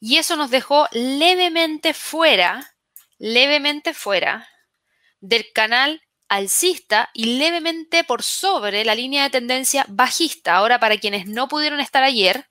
y 0.00 0.18
eso 0.18 0.36
nos 0.36 0.50
dejó 0.50 0.88
levemente 0.90 1.94
fuera, 1.94 2.74
levemente 3.18 3.94
fuera 3.94 4.48
del 5.20 5.46
canal 5.52 6.02
alcista 6.28 7.10
y 7.14 7.38
levemente 7.38 8.02
por 8.02 8.24
sobre 8.24 8.84
la 8.84 8.96
línea 8.96 9.22
de 9.22 9.30
tendencia 9.30 9.86
bajista. 9.88 10.56
Ahora, 10.56 10.80
para 10.80 10.96
quienes 10.96 11.26
no 11.26 11.46
pudieron 11.46 11.78
estar 11.78 12.02
ayer, 12.02 12.48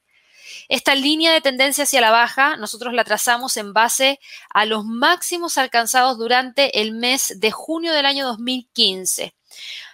esta 0.70 0.96
línea 0.96 1.34
de 1.34 1.42
tendencia 1.42 1.84
hacia 1.84 2.00
la 2.00 2.12
baja 2.12 2.56
nosotros 2.56 2.94
la 2.94 3.04
trazamos 3.04 3.58
en 3.58 3.74
base 3.74 4.20
a 4.50 4.66
los 4.66 4.86
máximos 4.86 5.58
alcanzados 5.58 6.18
durante 6.18 6.80
el 6.80 6.94
mes 6.94 7.34
de 7.42 7.52
junio 7.52 7.92
del 7.92 8.06
año 8.06 8.26
2015. 8.28 9.34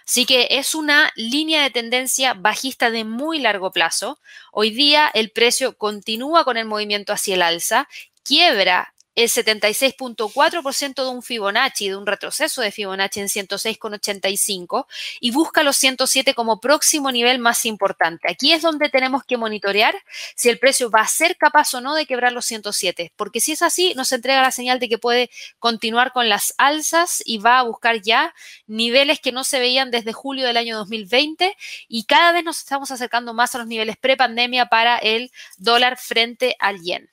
Así 0.08 0.24
que 0.24 0.48
es 0.52 0.74
una 0.74 1.12
línea 1.16 1.62
de 1.62 1.68
tendencia 1.68 2.32
bajista 2.32 2.90
de 2.90 3.04
muy 3.04 3.40
largo 3.40 3.72
plazo. 3.72 4.18
Hoy 4.52 4.70
día 4.70 5.10
el 5.12 5.30
precio 5.30 5.76
continúa 5.76 6.44
con 6.44 6.56
el 6.56 6.64
movimiento 6.64 7.12
hacia 7.12 7.34
el 7.34 7.42
alza, 7.42 7.88
quiebra 8.24 8.94
el 9.18 9.28
76.4% 9.28 10.94
de 10.94 11.08
un 11.08 11.24
Fibonacci, 11.24 11.88
de 11.88 11.96
un 11.96 12.06
retroceso 12.06 12.62
de 12.62 12.70
Fibonacci 12.70 13.18
en 13.18 13.26
106,85 13.26 14.86
y 15.18 15.32
busca 15.32 15.64
los 15.64 15.76
107 15.76 16.34
como 16.34 16.60
próximo 16.60 17.10
nivel 17.10 17.40
más 17.40 17.66
importante. 17.66 18.30
Aquí 18.30 18.52
es 18.52 18.62
donde 18.62 18.88
tenemos 18.88 19.24
que 19.24 19.36
monitorear 19.36 19.96
si 20.36 20.48
el 20.48 20.60
precio 20.60 20.88
va 20.88 21.00
a 21.00 21.08
ser 21.08 21.36
capaz 21.36 21.74
o 21.74 21.80
no 21.80 21.96
de 21.96 22.06
quebrar 22.06 22.32
los 22.32 22.44
107, 22.44 23.12
porque 23.16 23.40
si 23.40 23.50
es 23.50 23.62
así, 23.62 23.92
nos 23.96 24.12
entrega 24.12 24.40
la 24.40 24.52
señal 24.52 24.78
de 24.78 24.88
que 24.88 24.98
puede 24.98 25.30
continuar 25.58 26.12
con 26.12 26.28
las 26.28 26.54
alzas 26.56 27.20
y 27.24 27.38
va 27.38 27.58
a 27.58 27.64
buscar 27.64 28.00
ya 28.00 28.32
niveles 28.68 29.18
que 29.18 29.32
no 29.32 29.42
se 29.42 29.58
veían 29.58 29.90
desde 29.90 30.12
julio 30.12 30.46
del 30.46 30.56
año 30.56 30.76
2020 30.76 31.56
y 31.88 32.04
cada 32.04 32.30
vez 32.30 32.44
nos 32.44 32.58
estamos 32.58 32.92
acercando 32.92 33.34
más 33.34 33.52
a 33.56 33.58
los 33.58 33.66
niveles 33.66 33.96
prepandemia 33.96 34.66
para 34.66 34.96
el 34.98 35.32
dólar 35.56 35.96
frente 35.98 36.54
al 36.60 36.80
yen. 36.82 37.10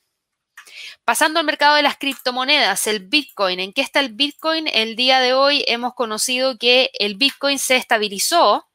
Pasando 1.04 1.39
al 1.39 1.45
mercado 1.45 1.75
de 1.75 1.82
las 1.82 1.97
criptomonedas, 1.97 2.88
el 2.88 2.99
Bitcoin. 2.99 3.60
¿En 3.60 3.73
qué 3.73 3.82
está 3.82 3.99
el 3.99 4.13
Bitcoin? 4.13 4.67
El 4.67 4.95
día 4.95 5.19
de 5.19 5.34
hoy 5.34 5.63
hemos 5.67 5.93
conocido 5.93 6.58
que 6.58 6.89
el 6.99 7.15
Bitcoin 7.15 7.60
se 7.60 7.75
estabilizó 7.75 8.67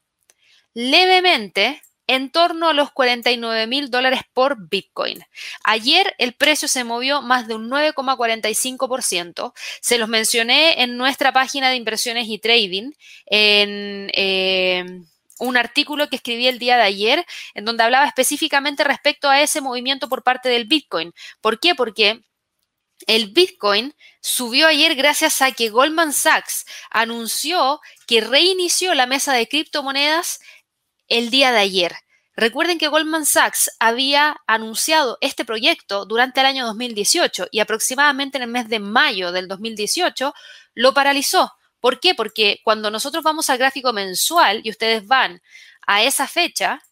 levemente 0.74 1.82
en 2.06 2.30
torno 2.30 2.68
a 2.68 2.72
los 2.72 2.90
49 2.90 3.68
mil 3.68 3.88
dólares 3.88 4.22
por 4.34 4.68
Bitcoin. 4.68 5.24
Ayer 5.62 6.14
el 6.18 6.32
precio 6.32 6.66
se 6.66 6.82
movió 6.82 7.22
más 7.22 7.46
de 7.46 7.54
un 7.54 7.70
9,45%. 7.70 9.52
Se 9.80 9.96
los 9.96 10.08
mencioné 10.08 10.82
en 10.82 10.96
nuestra 10.96 11.32
página 11.32 11.70
de 11.70 11.76
inversiones 11.76 12.26
y 12.28 12.38
trading 12.38 12.90
en... 13.26 14.10
Eh, 14.12 15.02
un 15.40 15.56
artículo 15.56 16.08
que 16.08 16.16
escribí 16.16 16.46
el 16.46 16.58
día 16.58 16.76
de 16.76 16.82
ayer 16.82 17.26
en 17.54 17.64
donde 17.64 17.82
hablaba 17.82 18.06
específicamente 18.06 18.84
respecto 18.84 19.28
a 19.28 19.40
ese 19.40 19.60
movimiento 19.60 20.08
por 20.08 20.22
parte 20.22 20.48
del 20.48 20.66
Bitcoin. 20.66 21.12
¿Por 21.40 21.58
qué? 21.58 21.74
Porque 21.74 22.22
el 23.06 23.30
Bitcoin 23.30 23.94
subió 24.20 24.66
ayer 24.66 24.94
gracias 24.94 25.40
a 25.42 25.52
que 25.52 25.70
Goldman 25.70 26.12
Sachs 26.12 26.66
anunció 26.90 27.80
que 28.06 28.20
reinició 28.20 28.94
la 28.94 29.06
mesa 29.06 29.32
de 29.32 29.48
criptomonedas 29.48 30.40
el 31.08 31.30
día 31.30 31.50
de 31.50 31.58
ayer. 31.58 31.96
Recuerden 32.36 32.78
que 32.78 32.88
Goldman 32.88 33.26
Sachs 33.26 33.70
había 33.80 34.36
anunciado 34.46 35.18
este 35.20 35.44
proyecto 35.44 36.06
durante 36.06 36.40
el 36.40 36.46
año 36.46 36.64
2018 36.66 37.48
y 37.50 37.60
aproximadamente 37.60 38.38
en 38.38 38.44
el 38.44 38.50
mes 38.50 38.68
de 38.68 38.78
mayo 38.78 39.32
del 39.32 39.48
2018 39.48 40.32
lo 40.74 40.94
paralizó. 40.94 41.52
¿Por 41.80 42.00
qué? 42.00 42.14
Porque 42.14 42.60
cuando 42.62 42.90
nosotros 42.90 43.24
vamos 43.24 43.50
al 43.50 43.58
gráfico 43.58 43.92
mensual 43.92 44.60
y 44.64 44.70
ustedes 44.70 45.06
van 45.06 45.40
a 45.86 46.02
esa 46.02 46.26
fecha, 46.26 46.82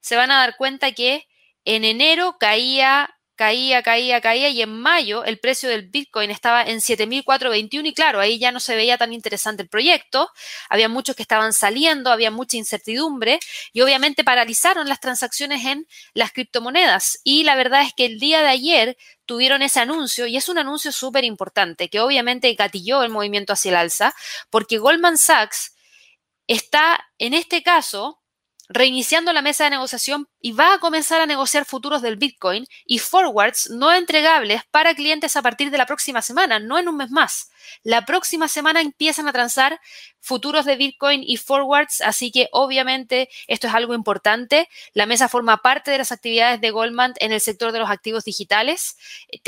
se 0.00 0.16
van 0.16 0.30
a 0.30 0.38
dar 0.38 0.56
cuenta 0.56 0.92
que 0.92 1.26
en 1.64 1.84
enero 1.84 2.36
caía 2.38 3.13
caía, 3.36 3.82
caía, 3.82 4.20
caía 4.20 4.48
y 4.48 4.62
en 4.62 4.70
mayo 4.70 5.24
el 5.24 5.38
precio 5.38 5.68
del 5.68 5.88
Bitcoin 5.88 6.30
estaba 6.30 6.62
en 6.62 6.78
7.421 6.78 7.86
y 7.86 7.94
claro, 7.94 8.20
ahí 8.20 8.38
ya 8.38 8.52
no 8.52 8.60
se 8.60 8.76
veía 8.76 8.98
tan 8.98 9.12
interesante 9.12 9.62
el 9.62 9.68
proyecto, 9.68 10.30
había 10.68 10.88
muchos 10.88 11.16
que 11.16 11.22
estaban 11.22 11.52
saliendo, 11.52 12.10
había 12.10 12.30
mucha 12.30 12.56
incertidumbre 12.56 13.40
y 13.72 13.80
obviamente 13.80 14.24
paralizaron 14.24 14.88
las 14.88 15.00
transacciones 15.00 15.64
en 15.64 15.86
las 16.12 16.32
criptomonedas. 16.32 17.20
Y 17.24 17.44
la 17.44 17.56
verdad 17.56 17.82
es 17.82 17.92
que 17.94 18.06
el 18.06 18.18
día 18.18 18.42
de 18.42 18.48
ayer 18.48 18.96
tuvieron 19.26 19.62
ese 19.62 19.80
anuncio 19.80 20.26
y 20.26 20.36
es 20.36 20.48
un 20.48 20.58
anuncio 20.58 20.92
súper 20.92 21.24
importante 21.24 21.88
que 21.88 22.00
obviamente 22.00 22.52
gatilló 22.54 23.02
el 23.02 23.10
movimiento 23.10 23.52
hacia 23.52 23.70
el 23.70 23.76
alza 23.76 24.14
porque 24.50 24.78
Goldman 24.78 25.18
Sachs 25.18 25.74
está 26.46 27.04
en 27.18 27.34
este 27.34 27.62
caso 27.62 28.20
reiniciando 28.68 29.32
la 29.32 29.42
mesa 29.42 29.64
de 29.64 29.70
negociación 29.70 30.28
y 30.44 30.52
va 30.52 30.74
a 30.74 30.78
comenzar 30.78 31.22
a 31.22 31.26
negociar 31.26 31.64
futuros 31.64 32.02
del 32.02 32.16
Bitcoin 32.16 32.66
y 32.84 32.98
forwards 32.98 33.70
no 33.70 33.90
entregables 33.94 34.60
para 34.70 34.94
clientes 34.94 35.36
a 35.36 35.42
partir 35.42 35.70
de 35.70 35.78
la 35.78 35.86
próxima 35.86 36.20
semana, 36.20 36.58
no 36.58 36.76
en 36.76 36.86
un 36.86 36.98
mes 36.98 37.10
más. 37.10 37.48
La 37.82 38.04
próxima 38.04 38.46
semana 38.48 38.82
empiezan 38.82 39.26
a 39.26 39.32
transar 39.32 39.80
futuros 40.20 40.64
de 40.64 40.76
Bitcoin 40.76 41.22
y 41.22 41.36
forwards, 41.36 42.00
así 42.00 42.30
que 42.30 42.48
obviamente 42.52 43.28
esto 43.46 43.66
es 43.66 43.74
algo 43.74 43.92
importante. 43.92 44.68
La 44.94 45.04
mesa 45.04 45.28
forma 45.28 45.58
parte 45.58 45.90
de 45.90 45.98
las 45.98 46.12
actividades 46.12 46.62
de 46.62 46.70
Goldman 46.70 47.12
en 47.18 47.32
el 47.32 47.42
sector 47.42 47.72
de 47.72 47.78
los 47.78 47.90
activos 47.90 48.24
digitales. 48.24 48.96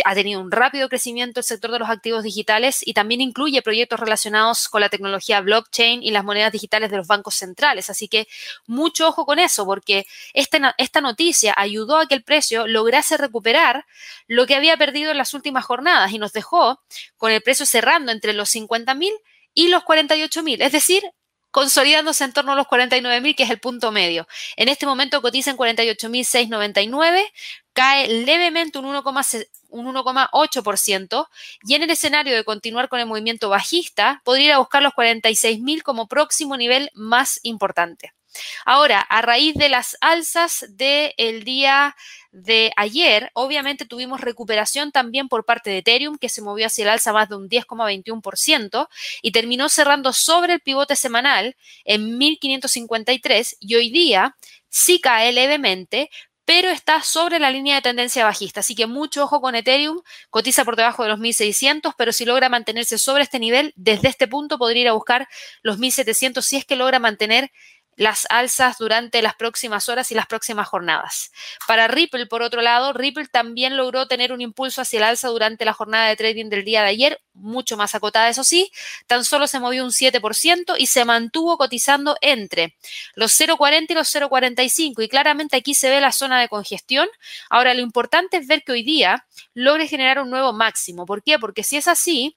Ha 0.04 0.14
tenido 0.14 0.40
un 0.40 0.50
rápido 0.50 0.90
crecimiento 0.90 1.40
el 1.40 1.44
sector 1.44 1.70
de 1.70 1.78
los 1.78 1.88
activos 1.88 2.22
digitales 2.22 2.86
y 2.86 2.92
también 2.92 3.22
incluye 3.22 3.62
proyectos 3.62 4.00
relacionados 4.00 4.68
con 4.68 4.82
la 4.82 4.90
tecnología 4.90 5.40
blockchain 5.40 6.02
y 6.02 6.10
las 6.10 6.24
monedas 6.24 6.52
digitales 6.52 6.90
de 6.90 6.98
los 6.98 7.06
bancos 7.06 7.36
centrales. 7.36 7.88
Así 7.88 8.06
que 8.08 8.28
mucho 8.66 9.08
ojo 9.08 9.24
con 9.24 9.38
eso, 9.38 9.64
porque 9.64 10.06
esta, 10.34 10.74
esta 10.86 11.00
noticia 11.00 11.54
ayudó 11.56 11.98
a 11.98 12.06
que 12.06 12.14
el 12.14 12.24
precio 12.24 12.66
lograse 12.66 13.16
recuperar 13.16 13.86
lo 14.26 14.46
que 14.46 14.54
había 14.54 14.76
perdido 14.76 15.10
en 15.10 15.18
las 15.18 15.34
últimas 15.34 15.64
jornadas 15.64 16.12
y 16.12 16.18
nos 16.18 16.32
dejó 16.32 16.80
con 17.16 17.30
el 17.30 17.42
precio 17.42 17.66
cerrando 17.66 18.12
entre 18.12 18.32
los 18.32 18.54
50.000 18.54 19.12
y 19.52 19.68
los 19.68 19.82
48.000, 19.82 20.62
es 20.62 20.72
decir, 20.72 21.02
consolidándose 21.50 22.24
en 22.24 22.32
torno 22.34 22.52
a 22.52 22.54
los 22.54 22.66
49.000, 22.66 23.34
que 23.34 23.44
es 23.44 23.50
el 23.50 23.60
punto 23.60 23.90
medio. 23.90 24.28
En 24.56 24.68
este 24.68 24.84
momento 24.84 25.22
cotiza 25.22 25.50
en 25.50 25.56
48.699, 25.56 27.32
cae 27.72 28.08
levemente 28.08 28.78
un 28.78 28.84
1,8% 28.84 31.28
y 31.66 31.74
en 31.74 31.82
el 31.82 31.90
escenario 31.90 32.34
de 32.34 32.44
continuar 32.44 32.90
con 32.90 33.00
el 33.00 33.06
movimiento 33.06 33.48
bajista, 33.48 34.20
podría 34.24 34.46
ir 34.46 34.52
a 34.52 34.58
buscar 34.58 34.82
los 34.82 34.92
46.000 34.92 35.82
como 35.82 36.08
próximo 36.08 36.58
nivel 36.58 36.90
más 36.92 37.40
importante. 37.42 38.15
Ahora, 38.64 39.00
a 39.00 39.22
raíz 39.22 39.54
de 39.54 39.68
las 39.68 39.96
alzas 40.00 40.66
del 40.70 41.44
día 41.44 41.96
de 42.32 42.70
ayer, 42.76 43.30
obviamente 43.32 43.86
tuvimos 43.86 44.20
recuperación 44.20 44.92
también 44.92 45.28
por 45.28 45.44
parte 45.44 45.70
de 45.70 45.78
Ethereum, 45.78 46.18
que 46.18 46.28
se 46.28 46.42
movió 46.42 46.66
hacia 46.66 46.82
el 46.82 46.90
alza 46.90 47.12
más 47.12 47.28
de 47.28 47.36
un 47.36 47.48
10,21% 47.48 48.88
y 49.22 49.32
terminó 49.32 49.68
cerrando 49.68 50.12
sobre 50.12 50.54
el 50.54 50.60
pivote 50.60 50.96
semanal 50.96 51.56
en 51.84 52.18
1553 52.18 53.56
y 53.60 53.74
hoy 53.74 53.90
día 53.90 54.36
sí 54.68 55.00
cae 55.00 55.32
levemente, 55.32 56.10
pero 56.46 56.68
está 56.70 57.02
sobre 57.02 57.40
la 57.40 57.50
línea 57.50 57.74
de 57.74 57.82
tendencia 57.82 58.24
bajista. 58.24 58.60
Así 58.60 58.74
que 58.74 58.86
mucho 58.86 59.24
ojo 59.24 59.40
con 59.40 59.56
Ethereum, 59.56 60.00
cotiza 60.30 60.64
por 60.64 60.76
debajo 60.76 61.02
de 61.02 61.08
los 61.08 61.18
1600, 61.18 61.94
pero 61.98 62.12
si 62.12 62.24
logra 62.24 62.48
mantenerse 62.48 62.98
sobre 62.98 63.24
este 63.24 63.40
nivel, 63.40 63.72
desde 63.76 64.08
este 64.08 64.28
punto 64.28 64.56
podría 64.56 64.82
ir 64.82 64.88
a 64.88 64.92
buscar 64.92 65.26
los 65.62 65.78
1700 65.78 66.46
si 66.46 66.56
es 66.56 66.64
que 66.64 66.76
logra 66.76 67.00
mantener 67.00 67.50
las 67.96 68.26
alzas 68.30 68.76
durante 68.78 69.22
las 69.22 69.34
próximas 69.34 69.88
horas 69.88 70.10
y 70.12 70.14
las 70.14 70.26
próximas 70.26 70.68
jornadas. 70.68 71.32
Para 71.66 71.88
Ripple, 71.88 72.26
por 72.26 72.42
otro 72.42 72.62
lado, 72.62 72.92
Ripple 72.92 73.26
también 73.26 73.76
logró 73.76 74.06
tener 74.06 74.32
un 74.32 74.40
impulso 74.40 74.82
hacia 74.82 74.98
el 74.98 75.04
alza 75.04 75.28
durante 75.28 75.64
la 75.64 75.72
jornada 75.72 76.08
de 76.08 76.16
trading 76.16 76.48
del 76.48 76.64
día 76.64 76.82
de 76.82 76.88
ayer, 76.88 77.20
mucho 77.32 77.76
más 77.76 77.94
acotada, 77.94 78.28
eso 78.28 78.44
sí, 78.44 78.70
tan 79.06 79.24
solo 79.24 79.46
se 79.46 79.60
movió 79.60 79.84
un 79.84 79.90
7% 79.90 80.76
y 80.78 80.86
se 80.86 81.04
mantuvo 81.04 81.56
cotizando 81.56 82.16
entre 82.20 82.76
los 83.14 83.38
0,40 83.38 83.86
y 83.90 83.94
los 83.94 84.14
0,45 84.14 85.02
y 85.02 85.08
claramente 85.08 85.56
aquí 85.56 85.74
se 85.74 85.90
ve 85.90 86.00
la 86.00 86.12
zona 86.12 86.40
de 86.40 86.48
congestión. 86.48 87.08
Ahora, 87.50 87.74
lo 87.74 87.80
importante 87.80 88.36
es 88.36 88.46
ver 88.46 88.62
que 88.62 88.72
hoy 88.72 88.82
día 88.82 89.26
logre 89.54 89.88
generar 89.88 90.20
un 90.20 90.30
nuevo 90.30 90.52
máximo. 90.52 91.06
¿Por 91.06 91.22
qué? 91.22 91.38
Porque 91.38 91.62
si 91.62 91.76
es 91.76 91.88
así, 91.88 92.36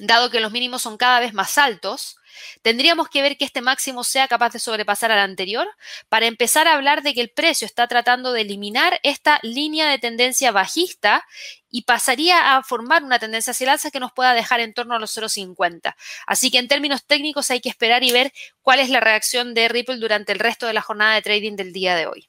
dado 0.00 0.30
que 0.30 0.40
los 0.40 0.52
mínimos 0.52 0.82
son 0.82 0.96
cada 0.96 1.20
vez 1.20 1.32
más 1.32 1.58
altos, 1.58 2.20
Tendríamos 2.62 3.08
que 3.08 3.22
ver 3.22 3.36
que 3.36 3.44
este 3.44 3.60
máximo 3.60 4.04
sea 4.04 4.28
capaz 4.28 4.52
de 4.52 4.58
sobrepasar 4.58 5.10
al 5.10 5.18
anterior 5.18 5.68
para 6.08 6.26
empezar 6.26 6.66
a 6.66 6.74
hablar 6.74 7.02
de 7.02 7.14
que 7.14 7.20
el 7.20 7.30
precio 7.30 7.66
está 7.66 7.86
tratando 7.88 8.32
de 8.32 8.42
eliminar 8.42 9.00
esta 9.02 9.38
línea 9.42 9.88
de 9.88 9.98
tendencia 9.98 10.52
bajista 10.52 11.26
y 11.70 11.82
pasaría 11.82 12.56
a 12.56 12.62
formar 12.62 13.04
una 13.04 13.18
tendencia 13.18 13.52
hacia 13.52 13.64
el 13.64 13.70
alza 13.70 13.90
que 13.90 14.00
nos 14.00 14.12
pueda 14.12 14.34
dejar 14.34 14.60
en 14.60 14.74
torno 14.74 14.94
a 14.94 14.98
los 14.98 15.16
0,50. 15.16 15.94
Así 16.26 16.50
que 16.50 16.58
en 16.58 16.68
términos 16.68 17.04
técnicos 17.06 17.50
hay 17.50 17.60
que 17.60 17.68
esperar 17.68 18.02
y 18.02 18.12
ver 18.12 18.32
cuál 18.62 18.80
es 18.80 18.90
la 18.90 19.00
reacción 19.00 19.54
de 19.54 19.68
Ripple 19.68 19.98
durante 19.98 20.32
el 20.32 20.38
resto 20.38 20.66
de 20.66 20.72
la 20.72 20.82
jornada 20.82 21.14
de 21.14 21.22
trading 21.22 21.56
del 21.56 21.72
día 21.72 21.96
de 21.96 22.06
hoy. 22.06 22.28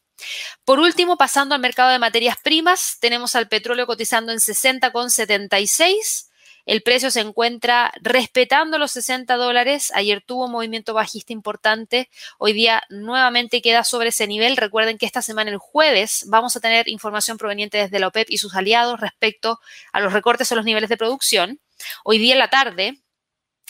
Por 0.65 0.79
último, 0.79 1.17
pasando 1.17 1.55
al 1.55 1.61
mercado 1.61 1.89
de 1.89 1.97
materias 1.97 2.37
primas, 2.43 2.97
tenemos 2.99 3.35
al 3.35 3.47
petróleo 3.47 3.87
cotizando 3.87 4.31
en 4.31 4.37
60,76 4.37 6.30
el 6.65 6.81
precio 6.83 7.11
se 7.11 7.21
encuentra 7.21 7.91
respetando 8.01 8.77
los 8.77 8.91
60 8.91 9.35
dólares. 9.35 9.91
Ayer 9.95 10.21
tuvo 10.25 10.45
un 10.45 10.51
movimiento 10.51 10.93
bajista 10.93 11.33
importante. 11.33 12.09
Hoy 12.37 12.53
día 12.53 12.83
nuevamente 12.89 13.61
queda 13.61 13.83
sobre 13.83 14.09
ese 14.09 14.27
nivel. 14.27 14.57
Recuerden 14.57 14.97
que 14.97 15.05
esta 15.05 15.21
semana, 15.21 15.51
el 15.51 15.57
jueves, 15.57 16.25
vamos 16.27 16.55
a 16.55 16.59
tener 16.59 16.87
información 16.87 17.37
proveniente 17.37 17.77
desde 17.77 17.99
la 17.99 18.07
OPEP 18.07 18.29
y 18.29 18.37
sus 18.37 18.55
aliados 18.55 18.99
respecto 18.99 19.59
a 19.91 19.99
los 19.99 20.13
recortes 20.13 20.51
en 20.51 20.57
los 20.57 20.65
niveles 20.65 20.89
de 20.89 20.97
producción. 20.97 21.59
Hoy 22.03 22.17
día 22.17 22.33
en 22.33 22.39
la 22.39 22.49
tarde, 22.49 22.99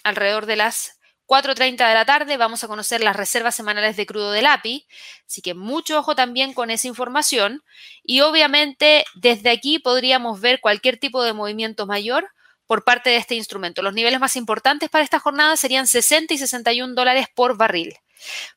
alrededor 0.04 0.45
de 0.45 0.56
las 0.56 0.99
4.30 1.32 1.88
de 1.88 1.93
la 1.93 2.04
tarde 2.04 2.36
vamos 2.36 2.63
a 2.65 2.67
conocer 2.67 3.01
las 3.01 3.15
reservas 3.15 3.56
semanales 3.56 3.95
de 3.95 4.06
crudo 4.06 4.34
del 4.34 4.47
API, 4.47 4.86
así 5.25 5.41
que 5.41 5.54
mucho 5.54 5.97
ojo 5.97 6.13
también 6.13 6.54
con 6.54 6.69
esa 6.71 6.89
información 6.89 7.63
y 8.04 8.19
obviamente 8.19 9.06
desde 9.15 9.49
aquí 9.49 9.80
podríamos 9.80 10.41
ver 10.41 10.60
cualquier 10.60 10.97
tipo 10.97 11.23
de 11.23 11.32
movimiento 11.32 11.86
mayor 11.86 12.30
por 12.72 12.86
parte 12.86 13.10
de 13.10 13.18
este 13.18 13.36
instrumento. 13.36 13.82
Los 13.82 13.94
niveles 13.94 14.22
más 14.22 14.38
importantes 14.38 14.90
para 14.90 15.04
esta 15.04 15.20
jornada 15.20 15.58
serían 15.58 15.88
60 15.88 16.36
y 16.36 16.38
61 16.38 16.96
dólares 16.96 17.28
por 17.36 17.58
barril. 17.58 17.98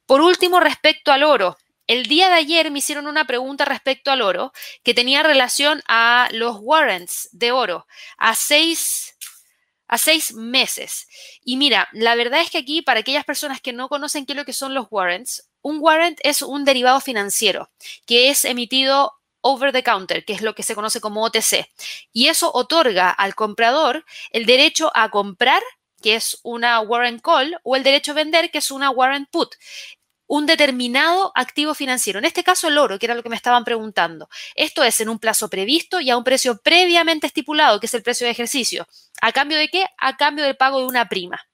Por 0.06 0.20
último, 0.20 0.60
respecto 0.60 1.10
al 1.10 1.24
oro. 1.24 1.58
El 1.88 2.06
día 2.06 2.28
de 2.28 2.36
ayer 2.36 2.70
me 2.70 2.78
hicieron 2.78 3.08
una 3.08 3.24
pregunta 3.24 3.64
respecto 3.64 4.12
al 4.12 4.22
oro 4.22 4.52
que 4.84 4.94
tenía 4.94 5.24
relación 5.24 5.82
a 5.88 6.28
los 6.30 6.58
warrants 6.60 7.28
de 7.32 7.50
oro 7.50 7.88
a 8.16 8.36
seis, 8.36 9.16
a 9.88 9.98
seis 9.98 10.32
meses. 10.32 11.08
Y 11.42 11.56
mira, 11.56 11.88
la 11.90 12.14
verdad 12.14 12.40
es 12.40 12.52
que 12.52 12.58
aquí, 12.58 12.82
para 12.82 13.00
aquellas 13.00 13.24
personas 13.24 13.60
que 13.60 13.72
no 13.72 13.88
conocen 13.88 14.26
qué 14.26 14.34
es 14.34 14.36
lo 14.36 14.44
que 14.44 14.52
son 14.52 14.74
los 14.74 14.86
warrants, 14.92 15.50
un 15.60 15.78
warrant 15.80 16.20
es 16.22 16.40
un 16.40 16.64
derivado 16.64 17.00
financiero 17.00 17.68
que 18.06 18.30
es 18.30 18.44
emitido 18.44 19.12
over 19.44 19.72
the 19.72 19.82
counter, 19.82 20.24
que 20.24 20.32
es 20.32 20.42
lo 20.42 20.54
que 20.54 20.62
se 20.62 20.74
conoce 20.74 21.00
como 21.00 21.22
OTC. 21.22 21.68
Y 22.12 22.28
eso 22.28 22.50
otorga 22.52 23.10
al 23.10 23.34
comprador 23.34 24.04
el 24.30 24.46
derecho 24.46 24.90
a 24.94 25.10
comprar, 25.10 25.62
que 26.02 26.14
es 26.16 26.40
una 26.42 26.80
warrant 26.80 27.20
call, 27.22 27.58
o 27.62 27.76
el 27.76 27.82
derecho 27.82 28.12
a 28.12 28.14
vender, 28.14 28.50
que 28.50 28.58
es 28.58 28.70
una 28.70 28.90
warrant 28.90 29.28
put 29.30 29.54
un 30.26 30.46
determinado 30.46 31.32
activo 31.34 31.74
financiero, 31.74 32.18
en 32.18 32.24
este 32.24 32.42
caso 32.42 32.68
el 32.68 32.78
oro, 32.78 32.98
que 32.98 33.06
era 33.06 33.14
lo 33.14 33.22
que 33.22 33.28
me 33.28 33.36
estaban 33.36 33.64
preguntando. 33.64 34.28
Esto 34.54 34.82
es 34.82 35.00
en 35.00 35.08
un 35.08 35.18
plazo 35.18 35.48
previsto 35.48 36.00
y 36.00 36.10
a 36.10 36.16
un 36.16 36.24
precio 36.24 36.58
previamente 36.62 37.26
estipulado, 37.26 37.78
que 37.78 37.86
es 37.86 37.94
el 37.94 38.02
precio 38.02 38.26
de 38.26 38.30
ejercicio. 38.30 38.88
¿A 39.20 39.32
cambio 39.32 39.58
de 39.58 39.68
qué? 39.68 39.86
A 39.98 40.16
cambio 40.16 40.44
del 40.44 40.56
pago 40.56 40.80
de 40.80 40.86
una 40.86 41.08
prima. 41.08 41.46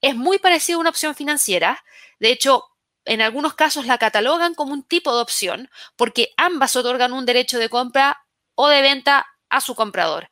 Es 0.00 0.14
muy 0.14 0.38
parecido 0.38 0.78
a 0.78 0.80
una 0.80 0.90
opción 0.90 1.14
financiera. 1.14 1.82
De 2.20 2.30
hecho, 2.30 2.64
en 3.08 3.22
algunos 3.22 3.54
casos 3.54 3.86
la 3.86 3.98
catalogan 3.98 4.54
como 4.54 4.72
un 4.72 4.82
tipo 4.82 5.14
de 5.14 5.22
opción 5.22 5.70
porque 5.96 6.32
ambas 6.36 6.76
otorgan 6.76 7.12
un 7.12 7.26
derecho 7.26 7.58
de 7.58 7.68
compra 7.68 8.24
o 8.54 8.68
de 8.68 8.82
venta 8.82 9.26
a 9.48 9.60
su 9.60 9.74
comprador. 9.74 10.30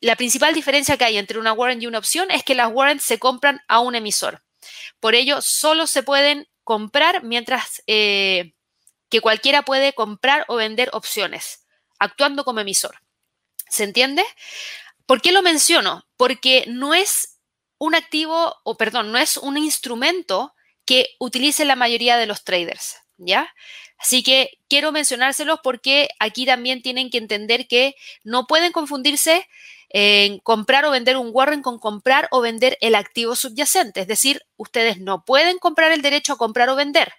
La 0.00 0.16
principal 0.16 0.54
diferencia 0.54 0.96
que 0.96 1.04
hay 1.04 1.18
entre 1.18 1.38
una 1.38 1.52
warrant 1.52 1.82
y 1.82 1.86
una 1.86 1.98
opción 1.98 2.30
es 2.30 2.44
que 2.44 2.54
las 2.54 2.70
warrants 2.72 3.04
se 3.04 3.18
compran 3.18 3.60
a 3.68 3.80
un 3.80 3.94
emisor. 3.94 4.42
Por 5.00 5.14
ello, 5.14 5.40
solo 5.42 5.86
se 5.86 6.02
pueden 6.02 6.48
comprar 6.64 7.24
mientras 7.24 7.82
eh, 7.86 8.54
que 9.08 9.20
cualquiera 9.20 9.62
puede 9.62 9.92
comprar 9.92 10.44
o 10.48 10.56
vender 10.56 10.90
opciones, 10.92 11.66
actuando 11.98 12.44
como 12.44 12.60
emisor. 12.60 13.00
¿Se 13.68 13.84
entiende? 13.84 14.24
¿Por 15.06 15.20
qué 15.20 15.32
lo 15.32 15.42
menciono? 15.42 16.06
Porque 16.16 16.64
no 16.68 16.94
es 16.94 17.38
un 17.78 17.94
activo, 17.94 18.56
o 18.62 18.76
perdón, 18.76 19.10
no 19.10 19.18
es 19.18 19.36
un 19.36 19.56
instrumento 19.56 20.54
que 20.84 21.08
utilicen 21.18 21.68
la 21.68 21.76
mayoría 21.76 22.16
de 22.16 22.26
los 22.26 22.44
traders, 22.44 22.96
¿ya? 23.16 23.52
Así 23.98 24.22
que 24.22 24.58
quiero 24.68 24.90
mencionárselos 24.90 25.60
porque 25.62 26.08
aquí 26.18 26.44
también 26.44 26.82
tienen 26.82 27.08
que 27.10 27.18
entender 27.18 27.68
que 27.68 27.94
no 28.24 28.46
pueden 28.46 28.72
confundirse 28.72 29.48
en 29.90 30.38
comprar 30.40 30.84
o 30.86 30.90
vender 30.90 31.16
un 31.16 31.30
warrant 31.32 31.62
con 31.62 31.78
comprar 31.78 32.26
o 32.30 32.40
vender 32.40 32.78
el 32.80 32.94
activo 32.94 33.36
subyacente. 33.36 34.00
Es 34.00 34.08
decir, 34.08 34.42
ustedes 34.56 34.98
no 34.98 35.24
pueden 35.24 35.58
comprar 35.58 35.92
el 35.92 36.02
derecho 36.02 36.32
a 36.32 36.38
comprar 36.38 36.68
o 36.70 36.76
vender. 36.76 37.12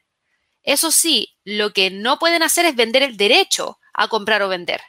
Eso 0.64 0.92
sí, 0.92 1.36
lo 1.44 1.72
que 1.72 1.92
no 1.92 2.20
pueden 2.20 2.42
hacer 2.42 2.66
es 2.66 2.76
vender 2.76 3.04
el 3.04 3.16
derecho 3.16 3.80
a 3.94 4.08
comprar 4.08 4.42
o 4.42 4.50
vender. 4.50 4.82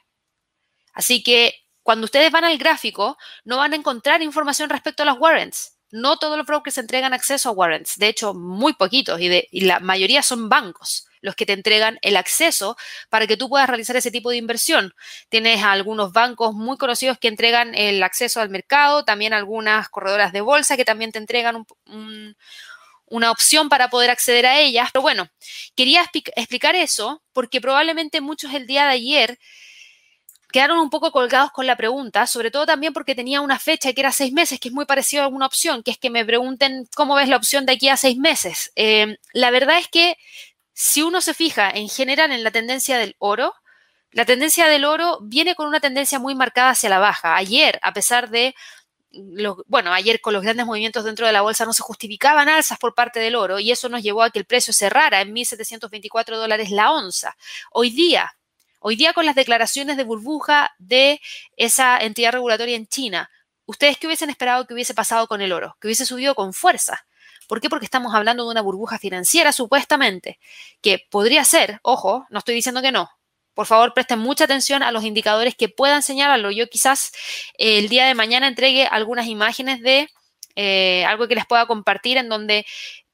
Así 0.95 1.23
que 1.23 1.55
cuando 1.83 2.07
ustedes 2.07 2.33
van 2.33 2.45
al 2.45 2.57
gráfico, 2.57 3.19
no 3.45 3.59
van 3.59 3.73
a 3.73 3.77
encontrar 3.77 4.23
información 4.23 4.71
respecto 4.71 5.03
a 5.03 5.07
las 5.07 5.19
warrants. 5.19 5.74
No 5.95 6.17
todos 6.17 6.37
los 6.37 6.45
brokers 6.45 6.79
entregan 6.79 7.15
acceso 7.15 7.49
a 7.49 7.53
warrants, 7.53 7.97
de 7.99 8.09
hecho, 8.09 8.35
muy 8.35 8.73
poquitos, 8.73 9.21
y, 9.21 9.61
la 9.61 9.79
mayoría 9.79 10.25
son 10.25 10.49
bancos 10.49 11.07
los 11.21 11.37
que 11.37 11.47
te 11.47 11.53
entregan 11.53 12.01
el 12.03 12.17
acceso 12.17 12.77
para 13.11 13.29
que 13.29 13.37
tú 13.37 13.49
puedas 13.49 13.69
realizar 13.69 13.95
ese 13.95 14.11
tipo 14.11 14.31
de 14.31 14.37
inversión. 14.37 14.93
Tienes 15.29 15.63
algunos 15.63 16.13
bancos 16.13 16.53
muy 16.53 16.77
conocidos 16.79 17.17
que 17.19 17.29
entregan 17.29 17.77
el 17.77 18.03
acceso 18.03 18.41
al 18.41 18.51
mercado, 18.51 19.05
también 19.05 19.33
algunas 19.35 19.89
corredoras 19.89 20.33
de 20.33 20.41
bolsa 20.41 20.77
que 20.77 20.85
también 20.85 21.13
te 21.13 21.19
entregan 21.21 21.65
una 23.07 23.31
opción 23.31 23.69
para 23.69 23.89
poder 23.89 24.11
acceder 24.11 24.47
a 24.47 24.59
ellas. 24.59 24.91
Pero 24.93 25.03
bueno, 25.03 25.29
quería 25.77 26.05
explicar 26.35 26.75
eso 26.75 27.23
porque 27.33 27.61
probablemente 27.61 28.21
muchos 28.21 28.53
el 28.53 28.67
día 28.67 28.87
de 28.87 28.91
ayer 28.91 29.39
quedaron 30.55 30.79
un 30.79 30.89
poco 30.89 31.11
colgados 31.11 31.51
con 31.51 31.67
la 31.67 31.77
pregunta, 31.77 32.29
sobre 32.29 32.53
todo 32.53 32.65
también 32.65 32.93
porque 32.93 33.17
tenía 33.17 33.41
una 33.41 33.59
fecha 33.59 33.93
que 33.93 34.01
era 34.01 34.13
seis 34.13 34.33
meses, 34.33 34.61
que 34.61 34.69
es 34.69 34.75
muy 34.75 34.85
parecido 34.85 35.23
a 35.23 35.27
alguna 35.27 35.47
opción, 35.47 35.83
que 35.83 35.91
es 35.91 35.99
que 35.99 36.11
me 36.11 36.25
pregunten 36.25 36.89
cómo 36.95 37.17
ves 37.17 37.29
la 37.29 37.37
opción 37.37 37.67
de 37.67 37.73
aquí 37.73 37.89
a 37.89 37.97
seis 37.97 38.17
meses. 38.17 38.71
Eh, 38.77 39.19
la 39.33 39.51
verdad 39.51 39.81
es 39.81 39.89
que 39.89 40.17
si 40.73 41.03
uno 41.03 41.21
se 41.23 41.35
fija 41.35 41.71
en 41.71 41.89
general 41.89 42.31
en 42.31 42.45
la 42.45 42.53
tendencia 42.53 42.99
del 42.99 43.17
oro, 43.19 43.53
la 44.13 44.27
tendencia 44.27 44.69
del 44.69 44.85
oro 44.85 45.19
viene 45.23 45.57
con 45.57 45.67
una 45.67 45.81
tendencia 45.81 46.21
muy 46.21 46.37
marcada 46.37 46.71
hacia 46.71 46.89
la 46.89 47.01
baja. 47.01 47.35
Ayer, 47.35 47.81
a 47.83 47.93
pesar 47.93 48.31
de 48.31 48.55
bueno, 49.67 49.93
ayer 49.93 50.21
con 50.21 50.35
los 50.35 50.43
grandes 50.45 50.67
movimientos 50.67 51.03
dentro 51.03 51.27
de 51.27 51.33
la 51.33 51.43
bolsa 51.43 51.65
no 51.65 51.73
se 51.73 51.83
justificaban 51.83 52.49
alzas 52.49 52.79
por 52.79 52.95
parte 52.95 53.19
del 53.19 53.35
oro 53.35 53.59
y 53.59 53.73
eso 53.73 53.89
nos 53.89 54.05
llevó 54.05 54.23
a 54.23 54.31
que 54.31 54.39
el 54.39 54.45
precio 54.45 54.73
cerrara 54.73 55.21
en 55.21 55.35
1.724 55.35 56.37
dólares 56.37 56.71
la 56.71 56.93
onza. 56.93 57.37
Hoy 57.73 57.91
día, 57.91 58.37
hoy 58.87 58.97
día 58.97 59.15
con 59.15 59.25
las 59.25 59.35
declaraciones 59.35 59.97
de 59.97 60.05
burbuja 60.05 60.75
de 60.79 61.19
esa 61.57 61.97
entidad 61.97 62.33
regulatoria 62.33 62.77
en 62.77 62.87
China, 62.87 63.31
¿ustedes 63.65 63.97
qué 63.97 64.07
hubiesen 64.07 64.29
esperado 64.29 64.67
que 64.67 64.75
hubiese 64.75 64.93
pasado 64.93 65.27
con 65.27 65.41
el 65.41 65.53
oro? 65.53 65.75
Que 65.81 65.89
hubiese 65.89 66.05
subido 66.05 66.35
con 66.35 66.53
fuerza. 66.53 67.07
¿Por 67.49 67.63
qué? 67.63 67.71
Porque 67.71 67.87
estamos 67.87 68.15
hablando 68.15 68.45
de 68.45 68.51
una 68.51 68.61
burbuja 68.61 68.99
financiera, 68.99 69.53
supuestamente, 69.53 70.39
que 70.83 70.99
podría 71.11 71.45
ser, 71.45 71.81
ojo, 71.83 72.27
no 72.29 72.41
estoy 72.41 72.55
diciendo 72.57 72.83
que 72.83 72.93
no. 72.93 73.09
Por 73.55 73.65
favor, 73.65 73.95
presten 73.95 74.19
mucha 74.19 74.45
atención 74.45 74.83
a 74.83 74.93
los 74.93 75.05
indicadores 75.05 75.55
que 75.55 75.71
puedan 75.71 76.03
señalarlo. 76.03 76.51
Yo 76.51 76.69
quizás 76.69 77.13
eh, 77.57 77.79
el 77.79 77.89
día 77.89 78.05
de 78.07 78.15
mañana 78.15 78.49
entregue 78.49 78.87
algunas 78.87 79.29
imágenes 79.29 79.81
de 79.81 80.11
eh, 80.57 81.07
algo 81.07 81.27
que 81.27 81.37
les 81.37 81.47
pueda 81.47 81.65
compartir 81.65 82.19
en 82.19 82.29
donde 82.29 82.67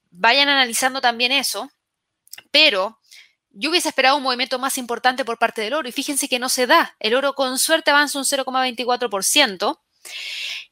vayan 0.09 0.49
analizando 0.49 0.99
también 0.99 1.31
eso, 1.31 1.71
pero 2.51 2.99
yo 3.53 3.69
hubiese 3.69 3.89
esperado 3.89 4.17
un 4.17 4.23
movimiento 4.23 4.59
más 4.59 4.77
importante 4.77 5.25
por 5.25 5.37
parte 5.37 5.61
del 5.61 5.73
oro 5.73 5.87
y 5.87 5.91
fíjense 5.91 6.27
que 6.27 6.39
no 6.39 6.49
se 6.49 6.67
da. 6.67 6.95
El 6.99 7.15
oro 7.15 7.33
con 7.33 7.57
suerte 7.59 7.91
avanza 7.91 8.19
un 8.19 8.25
0,24% 8.25 9.79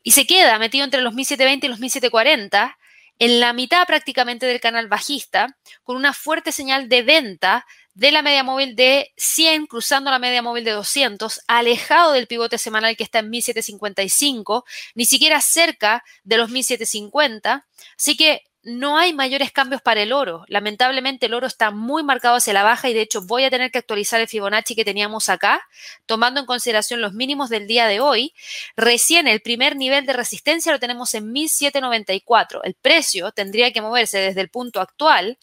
y 0.04 0.12
se 0.12 0.26
queda 0.26 0.58
metido 0.60 0.86
entre 0.86 1.02
los 1.02 1.14
1720 1.14 1.66
y 1.66 1.70
los 1.70 1.80
1740 1.80 2.78
en 3.20 3.40
la 3.42 3.52
mitad 3.52 3.86
prácticamente 3.86 4.46
del 4.46 4.62
canal 4.62 4.88
bajista, 4.88 5.58
con 5.84 5.98
una 5.98 6.14
fuerte 6.14 6.54
señal 6.54 6.88
de 6.88 7.02
venta 7.04 7.66
de 7.94 8.14
la 8.14 8.22
media 8.22 8.44
móvil 8.44 8.78
de 8.78 9.12
100 9.18 9.68
cruzando 9.68 10.10
la 10.10 10.20
media 10.20 10.42
móvil 10.42 10.64
de 10.64 10.72
200, 10.72 11.42
alejado 11.48 12.14
del 12.14 12.28
pivote 12.28 12.58
semanal 12.58 12.96
que 12.96 13.04
está 13.04 13.20
en 13.20 13.30
1755, 13.30 14.64
ni 14.96 15.06
siquiera 15.06 15.42
cerca 15.42 16.06
de 16.24 16.38
los 16.38 16.50
1750. 16.50 17.68
Así 17.98 18.16
que 18.16 18.44
no 18.70 18.98
hay 18.98 19.14
mayores 19.14 19.52
cambios 19.52 19.82
para 19.82 20.02
el 20.02 20.14
oro. 20.14 20.46
Lamentablemente 20.48 21.26
el 21.26 21.34
oro 21.34 21.48
está 21.48 21.72
muy 21.72 22.04
marcado 22.04 22.36
hacia 22.36 22.54
la 22.54 22.64
baja 22.64 22.90
y 22.90 22.94
de 22.94 23.02
hecho 23.02 23.22
voy 23.22 23.44
a 23.44 23.50
tener 23.50 23.72
que 23.72 23.80
actualizar 23.80 24.22
el 24.22 24.28
Fibonacci 24.28 24.76
que 24.76 24.86
teníamos 24.86 25.30
acá, 25.30 25.62
tomando 26.06 26.40
en 26.40 26.46
consideración 26.46 27.02
los 27.02 27.14
mínimos 27.14 27.50
del 27.50 27.68
día 27.68 27.88
de 27.88 28.00
hoy. 28.00 28.34
Recién 28.78 29.28
el 29.28 29.42
primer 29.42 29.76
nivel 29.76 30.06
de 30.06 30.14
resistencia 30.14 30.72
lo 30.72 30.80
tenemos 30.80 31.14
en 31.14 31.32
1794. 31.32 32.64
El 32.64 32.76
precio 32.76 33.32
tendría 33.32 33.72
que 33.72 33.82
moverse 33.82 34.20
desde 34.20 34.42
el 34.42 34.50
punto 34.50 34.82
actual 34.82 35.38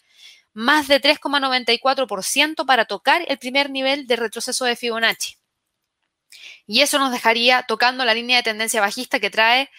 más 0.53 0.87
de 0.87 0.99
3,94% 0.99 2.65
para 2.65 2.85
tocar 2.85 3.23
el 3.27 3.37
primer 3.37 3.69
nivel 3.69 4.07
de 4.07 4.15
retroceso 4.15 4.65
de 4.65 4.75
Fibonacci. 4.75 5.37
Y 6.67 6.81
eso 6.81 6.99
nos 6.99 7.11
dejaría 7.11 7.63
tocando 7.63 8.03
la 8.03 8.13
línea 8.13 8.37
de 8.37 8.43
tendencia 8.43 8.81
bajista 8.81 9.19
que 9.19 9.29
trae 9.29 9.69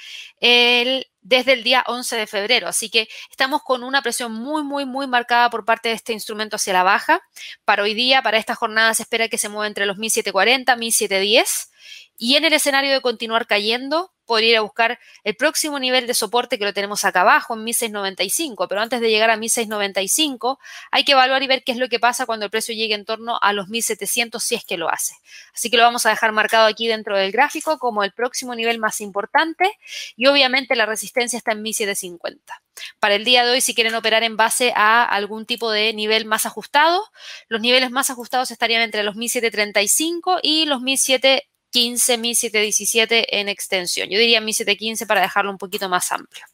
el 0.40 1.06
desde 1.20 1.52
el 1.52 1.62
día 1.62 1.84
11 1.86 2.16
de 2.16 2.26
febrero. 2.26 2.68
Así 2.68 2.88
que 2.88 3.08
estamos 3.30 3.62
con 3.62 3.84
una 3.84 4.00
presión 4.00 4.32
muy, 4.32 4.62
muy, 4.62 4.86
muy 4.86 5.06
marcada 5.06 5.50
por 5.50 5.66
parte 5.66 5.90
de 5.90 5.94
este 5.94 6.14
instrumento 6.14 6.56
hacia 6.56 6.72
la 6.72 6.82
baja. 6.82 7.20
Para 7.66 7.82
hoy 7.82 7.92
día, 7.92 8.22
para 8.22 8.38
esta 8.38 8.54
jornada, 8.54 8.94
se 8.94 9.02
espera 9.02 9.28
que 9.28 9.36
se 9.36 9.50
mueva 9.50 9.66
entre 9.66 9.84
los 9.84 9.98
1740, 9.98 10.74
1710. 10.74 11.70
Y 12.16 12.36
en 12.36 12.46
el 12.46 12.54
escenario 12.54 12.90
de 12.92 13.02
continuar 13.02 13.46
cayendo, 13.46 14.12
podría 14.28 14.50
ir 14.50 14.56
a 14.58 14.60
buscar 14.60 15.00
el 15.24 15.34
próximo 15.34 15.80
nivel 15.80 16.06
de 16.06 16.14
soporte 16.14 16.58
que 16.58 16.64
lo 16.64 16.72
tenemos 16.72 17.04
acá 17.04 17.22
abajo 17.22 17.54
en 17.54 17.64
1695, 17.64 18.68
pero 18.68 18.80
antes 18.80 19.00
de 19.00 19.10
llegar 19.10 19.30
a 19.30 19.36
1695 19.36 20.60
hay 20.92 21.04
que 21.04 21.12
evaluar 21.12 21.42
y 21.42 21.48
ver 21.48 21.64
qué 21.64 21.72
es 21.72 21.78
lo 21.78 21.88
que 21.88 21.98
pasa 21.98 22.26
cuando 22.26 22.44
el 22.44 22.50
precio 22.50 22.74
llegue 22.74 22.94
en 22.94 23.04
torno 23.04 23.38
a 23.42 23.52
los 23.52 23.68
1700 23.68 24.40
si 24.40 24.54
es 24.54 24.64
que 24.64 24.76
lo 24.76 24.88
hace. 24.88 25.14
Así 25.52 25.70
que 25.70 25.76
lo 25.76 25.82
vamos 25.82 26.06
a 26.06 26.10
dejar 26.10 26.30
marcado 26.30 26.66
aquí 26.66 26.86
dentro 26.86 27.16
del 27.16 27.32
gráfico 27.32 27.78
como 27.78 28.04
el 28.04 28.12
próximo 28.12 28.54
nivel 28.54 28.78
más 28.78 29.00
importante 29.00 29.76
y 30.16 30.26
obviamente 30.26 30.76
la 30.76 30.86
resistencia 30.86 31.36
está 31.36 31.52
en 31.52 31.62
1750. 31.62 32.62
Para 33.00 33.16
el 33.16 33.24
día 33.24 33.44
de 33.44 33.50
hoy, 33.50 33.60
si 33.60 33.74
quieren 33.74 33.96
operar 33.96 34.22
en 34.22 34.36
base 34.36 34.72
a 34.76 35.02
algún 35.02 35.46
tipo 35.46 35.70
de 35.72 35.92
nivel 35.94 36.26
más 36.26 36.46
ajustado, 36.46 37.02
los 37.48 37.60
niveles 37.60 37.90
más 37.90 38.10
ajustados 38.10 38.52
estarían 38.52 38.82
entre 38.82 39.02
los 39.02 39.16
1735 39.16 40.38
y 40.42 40.66
los 40.66 40.80
1700 40.80 41.48
15, 41.70 42.18
1717 42.18 43.40
en 43.40 43.48
extensión. 43.48 44.08
Yo 44.08 44.18
diría 44.18 44.40
1715 44.40 45.06
para 45.06 45.20
dejarlo 45.20 45.50
un 45.50 45.58
poquito 45.58 45.88
más 45.88 46.10
amplio. 46.12 46.44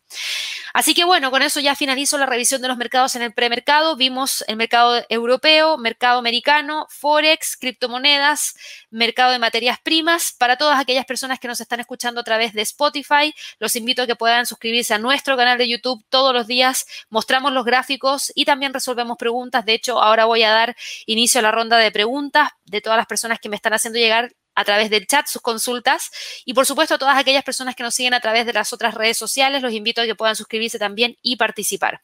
Así 0.72 0.94
que 0.94 1.04
bueno, 1.04 1.30
con 1.30 1.42
eso 1.42 1.60
ya 1.60 1.76
finalizo 1.76 2.18
la 2.18 2.26
revisión 2.26 2.60
de 2.60 2.68
los 2.68 2.76
mercados 2.76 3.14
en 3.14 3.22
el 3.22 3.32
premercado. 3.32 3.96
Vimos 3.96 4.44
el 4.48 4.56
mercado 4.56 5.04
europeo, 5.08 5.78
mercado 5.78 6.18
americano, 6.18 6.86
forex, 6.90 7.56
criptomonedas, 7.56 8.54
mercado 8.90 9.32
de 9.32 9.38
materias 9.38 9.78
primas. 9.82 10.32
Para 10.32 10.56
todas 10.56 10.80
aquellas 10.80 11.04
personas 11.04 11.38
que 11.38 11.48
nos 11.48 11.60
están 11.60 11.80
escuchando 11.80 12.20
a 12.20 12.24
través 12.24 12.52
de 12.54 12.62
Spotify, 12.62 13.32
los 13.58 13.76
invito 13.76 14.02
a 14.02 14.06
que 14.06 14.16
puedan 14.16 14.46
suscribirse 14.46 14.94
a 14.94 14.98
nuestro 14.98 15.36
canal 15.36 15.58
de 15.58 15.68
YouTube 15.68 16.04
todos 16.08 16.34
los 16.34 16.46
días. 16.46 16.86
Mostramos 17.08 17.52
los 17.52 17.64
gráficos 17.64 18.32
y 18.34 18.44
también 18.44 18.74
resolvemos 18.74 19.16
preguntas. 19.16 19.64
De 19.64 19.74
hecho, 19.74 20.02
ahora 20.02 20.24
voy 20.24 20.42
a 20.42 20.50
dar 20.50 20.76
inicio 21.06 21.38
a 21.38 21.42
la 21.42 21.52
ronda 21.52 21.78
de 21.78 21.92
preguntas 21.92 22.50
de 22.64 22.80
todas 22.80 22.96
las 22.96 23.06
personas 23.06 23.38
que 23.38 23.48
me 23.48 23.56
están 23.56 23.74
haciendo 23.74 23.98
llegar 23.98 24.32
a 24.54 24.64
través 24.64 24.90
del 24.90 25.06
chat 25.06 25.26
sus 25.26 25.42
consultas 25.42 26.10
y 26.44 26.54
por 26.54 26.66
supuesto 26.66 26.94
a 26.94 26.98
todas 26.98 27.18
aquellas 27.18 27.44
personas 27.44 27.74
que 27.74 27.82
nos 27.82 27.94
siguen 27.94 28.14
a 28.14 28.20
través 28.20 28.46
de 28.46 28.52
las 28.52 28.72
otras 28.72 28.94
redes 28.94 29.16
sociales, 29.16 29.62
los 29.62 29.72
invito 29.72 30.00
a 30.00 30.06
que 30.06 30.14
puedan 30.14 30.36
suscribirse 30.36 30.78
también 30.78 31.16
y 31.22 31.36
participar. 31.36 32.00